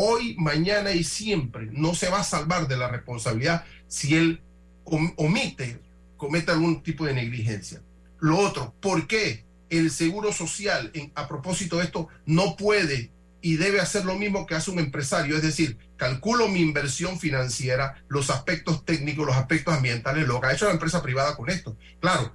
[0.00, 1.68] hoy, mañana y siempre.
[1.72, 4.40] No se va a salvar de la responsabilidad si él
[4.84, 5.80] omite,
[6.16, 7.82] comete algún tipo de negligencia.
[8.20, 13.80] Lo otro, ¿por qué el Seguro Social, a propósito de esto, no puede y debe
[13.80, 18.84] hacer lo mismo que hace un empresario, es decir, calculo mi inversión financiera, los aspectos
[18.84, 21.76] técnicos, los aspectos ambientales, lo que ha hecho la empresa privada con esto.
[22.00, 22.32] Claro,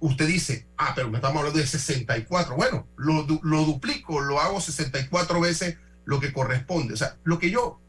[0.00, 2.56] usted dice, ah, pero me estamos hablando de 64.
[2.56, 6.94] Bueno, lo, lo duplico, lo hago 64 veces lo que corresponde.
[6.94, 7.80] O sea, lo que yo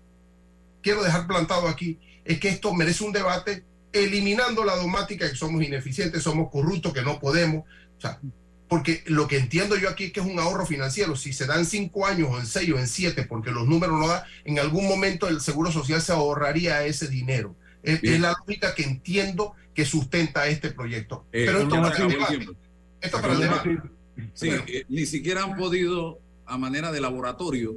[0.81, 5.63] quiero dejar plantado aquí es que esto merece un debate eliminando la dogmática que somos
[5.63, 7.63] ineficientes, somos corruptos, que no podemos.
[7.97, 8.19] O sea,
[8.67, 11.15] porque lo que entiendo yo aquí es que es un ahorro financiero.
[11.15, 14.07] Si se dan cinco años o en seis o en siete, porque los números no
[14.07, 17.55] dan, en algún momento el Seguro Social se ahorraría ese dinero.
[17.83, 21.25] Es, es, la lógica que entiendo que sustenta este proyecto.
[21.31, 22.47] Eh, Pero esto no, para el debate.
[23.01, 23.77] Esto para el debate.
[24.33, 27.75] Sí, eh, ni siquiera han podido, a manera de laboratorio,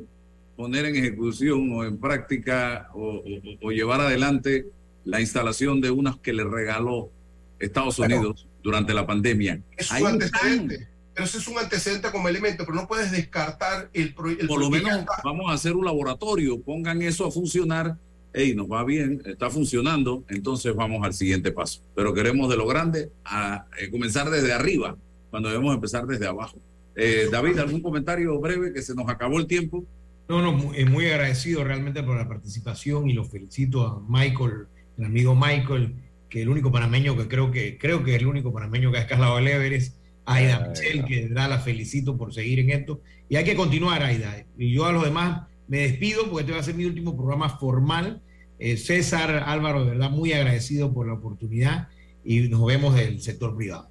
[0.58, 3.22] poner en ejecución o en práctica o, o,
[3.62, 4.66] o llevar adelante
[5.04, 7.12] la instalación de unas que le regaló
[7.60, 9.62] Estados Unidos bueno, durante la pandemia.
[9.76, 10.88] Es un antecedente.
[11.14, 14.58] Pero ese es un antecedente como elemento, pero no puedes descartar el, pro, el Por
[14.58, 17.96] lo menos vamos a hacer un laboratorio, pongan eso a funcionar,
[18.32, 21.82] hey, nos va bien, está funcionando, entonces vamos al siguiente paso.
[21.94, 24.96] Pero queremos de lo grande a, eh, comenzar desde arriba,
[25.30, 26.58] cuando debemos empezar desde abajo.
[26.96, 29.84] Eh, David, ¿algún comentario breve que se nos acabó el tiempo?
[30.28, 34.66] No, no, muy, muy agradecido realmente por la participación y lo felicito a Michael,
[34.98, 35.94] el amigo Michael,
[36.28, 39.02] que el único panameño que creo que creo que es el único panameño que ha
[39.02, 43.00] escalado el Everest, Aida Ay, Michel, que da la felicito por seguir en esto.
[43.30, 44.44] Y hay que continuar, Aida.
[44.58, 47.48] Y yo a los demás me despido porque este va a ser mi último programa
[47.48, 48.20] formal.
[48.58, 51.88] Eh, César Álvaro, de verdad, muy agradecido por la oportunidad
[52.24, 53.88] y nos vemos del sector privado.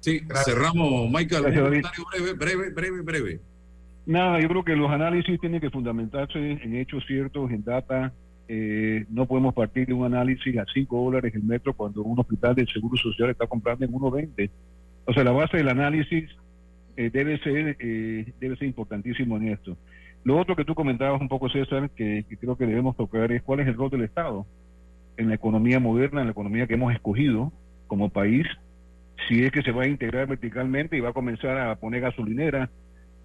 [0.00, 0.54] Sí, Gracias.
[0.54, 1.42] cerramos, Michael.
[1.42, 3.40] Gracias, un comentario breve, breve, breve, breve.
[4.08, 8.14] Nada, yo creo que los análisis tienen que fundamentarse en hechos ciertos, en data,
[8.48, 12.54] eh, no podemos partir de un análisis a 5 dólares el metro cuando un hospital
[12.54, 14.48] del Seguro Social está comprando en 1.20.
[15.04, 16.24] O sea, la base del análisis
[16.96, 19.76] eh, debe ser eh, debe ser importantísimo en esto.
[20.24, 23.42] Lo otro que tú comentabas un poco, César, que, que, creo que debemos tocar es
[23.42, 24.46] cuál es el rol del Estado
[25.18, 27.52] en la economía moderna, en la economía que hemos escogido
[27.86, 28.46] como país,
[29.28, 32.70] si es que se va a integrar verticalmente y va a comenzar a poner gasolinera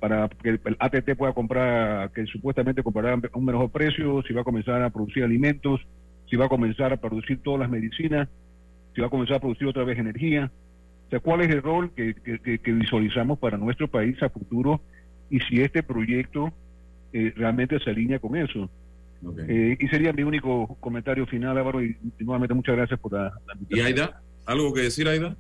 [0.04, 4.42] para que el ATT pueda comprar, que supuestamente comprará a un mejor precio, si va
[4.42, 5.80] a comenzar a producir alimentos,
[6.30, 8.28] si va a comenzar a producir todas las medicinas,
[8.94, 10.52] si va a comenzar a producir otra vez energía.
[11.08, 14.82] O sea, ¿cuál es el rol que, que, visualizamos para nuestro país a futuro
[15.30, 16.52] y si este proyecto
[17.14, 18.70] eh, realmente se alinea con eso?
[19.48, 23.56] Eh, y sería mi único comentario final, Álvaro, y, nuevamente muchas gracias por la, la
[23.70, 24.22] ¿Y Aida?
[24.46, 25.38] ¿Algo que decir, Aida?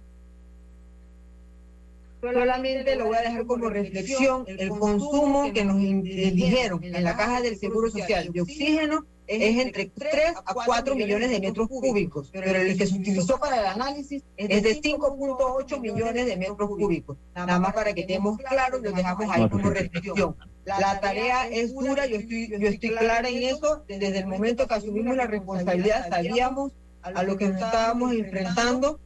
[2.24, 7.41] Solamente lo voy a dejar como reflexión, el consumo que nos dijeron en la caja
[7.41, 12.61] del Seguro Social de oxígeno es entre 3 a 4 millones de metros cúbicos, pero
[12.61, 17.17] el que se utilizó para el análisis es de 5.8 millones de metros cúbicos.
[17.36, 20.38] Nada más para que estemos claros, lo dejamos ahí como reflexión.
[20.63, 23.84] La tarea es dura, yo estoy, yo estoy clara en eso.
[23.86, 26.71] Desde el momento que asumimos la responsabilidad, sabíamos
[27.01, 29.01] a lo que nos estábamos enfrentando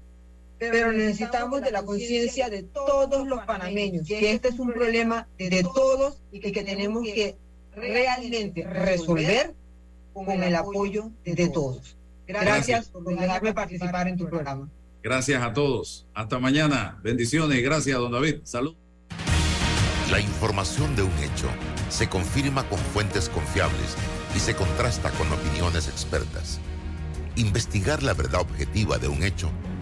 [0.59, 5.63] pero necesitamos de la conciencia de todos los panameños, que este es un problema de
[5.63, 7.37] todos y que tenemos que
[7.75, 9.53] realmente resolver
[10.13, 11.95] con el apoyo de todos.
[12.27, 14.69] Gracias por dejarme participar en tu programa.
[15.03, 16.05] Gracias a todos.
[16.13, 16.99] Hasta mañana.
[17.03, 17.63] Bendiciones.
[17.63, 18.41] Gracias, don David.
[18.43, 18.75] Salud.
[20.11, 21.47] La información de un hecho
[21.89, 23.95] se confirma con fuentes confiables
[24.35, 26.59] y se contrasta con opiniones expertas.
[27.35, 29.49] Investigar la verdad objetiva de un hecho